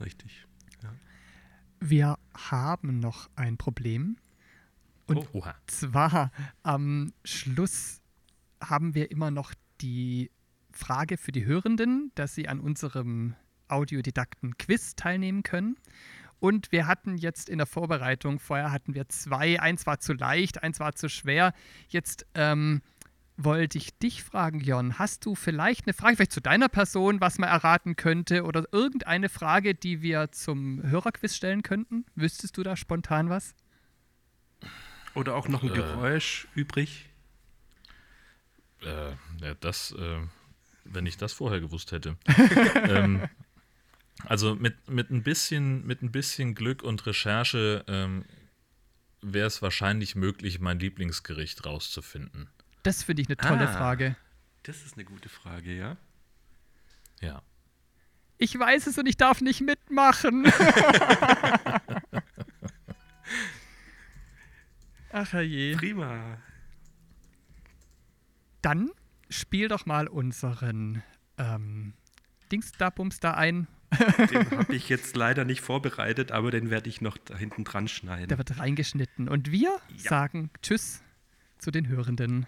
Richtig. 0.00 0.46
Wir 1.80 2.16
haben 2.34 3.00
noch 3.00 3.28
ein 3.34 3.56
Problem. 3.56 4.16
Und 5.06 5.16
Oh, 5.18 5.28
oha. 5.32 5.56
zwar 5.66 6.30
am 6.62 7.12
Schluss 7.24 8.00
haben 8.62 8.94
wir 8.94 9.10
immer 9.10 9.30
noch 9.30 9.54
die 9.80 10.30
Frage 10.70 11.16
für 11.16 11.32
die 11.32 11.44
Hörenden, 11.44 12.12
dass 12.14 12.34
sie 12.34 12.48
an 12.48 12.60
unserem 12.60 13.34
Audiodidakten-Quiz 13.68 14.96
teilnehmen 14.96 15.42
können. 15.42 15.76
Und 16.40 16.72
wir 16.72 16.86
hatten 16.86 17.18
jetzt 17.18 17.48
in 17.48 17.58
der 17.58 17.66
Vorbereitung, 17.66 18.40
vorher 18.40 18.72
hatten 18.72 18.94
wir 18.94 19.08
zwei, 19.08 19.60
eins 19.60 19.86
war 19.86 20.00
zu 20.00 20.12
leicht, 20.12 20.62
eins 20.62 20.80
war 20.80 20.94
zu 20.94 21.08
schwer. 21.08 21.52
Jetzt 21.88 22.26
ähm, 22.34 22.82
wollte 23.36 23.78
ich 23.78 23.96
dich 23.98 24.24
fragen, 24.24 24.60
Jon, 24.60 24.98
hast 24.98 25.24
du 25.24 25.34
vielleicht 25.34 25.86
eine 25.86 25.94
Frage, 25.94 26.16
vielleicht 26.16 26.32
zu 26.32 26.40
deiner 26.40 26.68
Person, 26.68 27.20
was 27.20 27.38
man 27.38 27.48
erraten 27.48 27.96
könnte 27.96 28.44
oder 28.44 28.64
irgendeine 28.72 29.28
Frage, 29.28 29.74
die 29.74 30.02
wir 30.02 30.32
zum 30.32 30.82
Hörerquiz 30.82 31.36
stellen 31.36 31.62
könnten? 31.62 32.04
Wüsstest 32.16 32.56
du 32.56 32.62
da 32.62 32.76
spontan 32.76 33.30
was? 33.30 33.54
Oder 35.14 35.36
auch 35.36 35.48
noch 35.48 35.62
ein 35.62 35.70
Äh. 35.70 35.74
Geräusch 35.74 36.48
übrig. 36.54 37.08
Äh, 38.84 39.10
ja, 39.44 39.54
das, 39.60 39.92
äh, 39.92 40.18
wenn 40.84 41.06
ich 41.06 41.16
das 41.16 41.32
vorher 41.32 41.60
gewusst 41.60 41.92
hätte. 41.92 42.16
ähm, 42.88 43.28
also 44.24 44.54
mit, 44.54 44.88
mit, 44.88 45.10
ein 45.10 45.22
bisschen, 45.22 45.86
mit 45.86 46.02
ein 46.02 46.12
bisschen 46.12 46.54
Glück 46.54 46.82
und 46.82 47.06
Recherche 47.06 47.84
ähm, 47.88 48.24
wäre 49.20 49.46
es 49.46 49.62
wahrscheinlich 49.62 50.14
möglich, 50.16 50.60
mein 50.60 50.78
Lieblingsgericht 50.78 51.64
rauszufinden. 51.64 52.50
Das 52.82 53.04
finde 53.04 53.22
ich 53.22 53.28
eine 53.28 53.36
tolle 53.36 53.68
Ah. 53.68 53.72
Frage. 53.72 54.16
Das 54.64 54.82
ist 54.84 54.94
eine 54.94 55.04
gute 55.04 55.28
Frage, 55.28 55.72
ja. 55.76 55.96
Ja. 57.20 57.42
Ich 58.38 58.58
weiß 58.58 58.88
es 58.88 58.98
und 58.98 59.06
ich 59.06 59.16
darf 59.16 59.40
nicht 59.40 59.60
mitmachen. 59.60 60.46
Ach 65.12 65.32
je. 65.34 65.76
Prima. 65.76 66.38
Dann 68.62 68.90
spiel 69.28 69.68
doch 69.68 69.86
mal 69.86 70.08
unseren 70.08 71.02
ähm, 71.36 71.94
Dings 72.50 72.72
da, 72.78 72.90
Bums 72.90 73.20
da 73.20 73.32
ein. 73.32 73.66
Den 74.30 74.50
habe 74.58 74.74
ich 74.74 74.88
jetzt 74.88 75.16
leider 75.16 75.44
nicht 75.44 75.60
vorbereitet, 75.60 76.32
aber 76.32 76.50
den 76.50 76.70
werde 76.70 76.88
ich 76.88 77.00
noch 77.00 77.18
da 77.18 77.36
hinten 77.36 77.64
dran 77.64 77.88
schneiden. 77.88 78.28
Der 78.28 78.38
wird 78.38 78.58
reingeschnitten. 78.58 79.28
Und 79.28 79.50
wir 79.50 79.78
sagen 79.96 80.50
Tschüss 80.62 81.02
zu 81.58 81.70
den 81.70 81.88
Hörenden. 81.88 82.46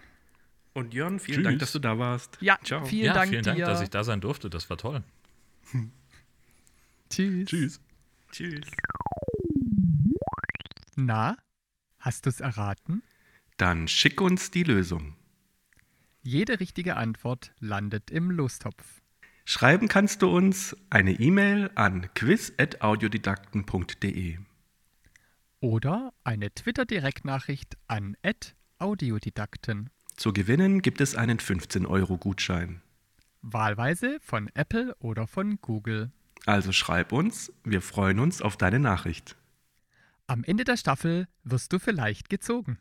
Und 0.73 0.93
Jörn, 0.93 1.19
vielen 1.19 1.37
Tschüss. 1.37 1.43
Dank, 1.43 1.59
dass 1.59 1.71
du 1.71 1.79
da 1.79 1.99
warst. 1.99 2.37
Ja, 2.41 2.57
Ciao. 2.63 2.85
vielen 2.85 3.05
ja, 3.05 3.13
Dank 3.13 3.29
vielen 3.29 3.43
dir. 3.43 3.51
Dank, 3.51 3.65
dass 3.65 3.81
ich 3.81 3.89
da 3.89 4.03
sein 4.03 4.21
durfte. 4.21 4.49
Das 4.49 4.69
war 4.69 4.77
toll. 4.77 5.03
Tschüss. 7.09 7.47
Tschüss. 7.47 7.81
Tschüss. 8.31 8.65
Na, 10.95 11.37
hast 11.99 12.25
du 12.25 12.29
es 12.29 12.39
erraten? 12.39 13.03
Dann 13.57 13.87
schick 13.87 14.19
uns 14.19 14.51
die 14.51 14.63
Lösung. 14.63 15.15
Jede 16.27 16.59
richtige 16.59 16.95
Antwort 16.95 17.53
landet 17.59 18.09
im 18.09 18.31
Lostopf. 18.31 19.03
Schreiben 19.45 19.87
kannst 19.87 20.23
du 20.23 20.35
uns 20.35 20.75
eine 20.89 21.11
E-Mail 21.11 21.69
an 21.75 22.09
quiz.audiodidakten.de. 22.15 24.39
Oder 25.59 26.13
eine 26.23 26.49
Twitter-Direktnachricht 26.49 27.77
an 27.87 28.17
audiodidakten. 28.79 29.91
Zu 30.15 30.33
gewinnen 30.33 30.81
gibt 30.81 30.99
es 30.99 31.15
einen 31.15 31.37
15-Euro-Gutschein. 31.37 32.81
Wahlweise 33.43 34.17
von 34.19 34.49
Apple 34.55 34.95
oder 34.97 35.27
von 35.27 35.59
Google. 35.61 36.09
Also 36.47 36.71
schreib 36.71 37.11
uns, 37.11 37.53
wir 37.63 37.83
freuen 37.83 38.17
uns 38.17 38.41
auf 38.41 38.57
deine 38.57 38.79
Nachricht. 38.79 39.35
Am 40.25 40.43
Ende 40.43 40.63
der 40.63 40.77
Staffel 40.77 41.27
wirst 41.43 41.71
du 41.71 41.77
vielleicht 41.77 42.31
gezogen. 42.31 42.79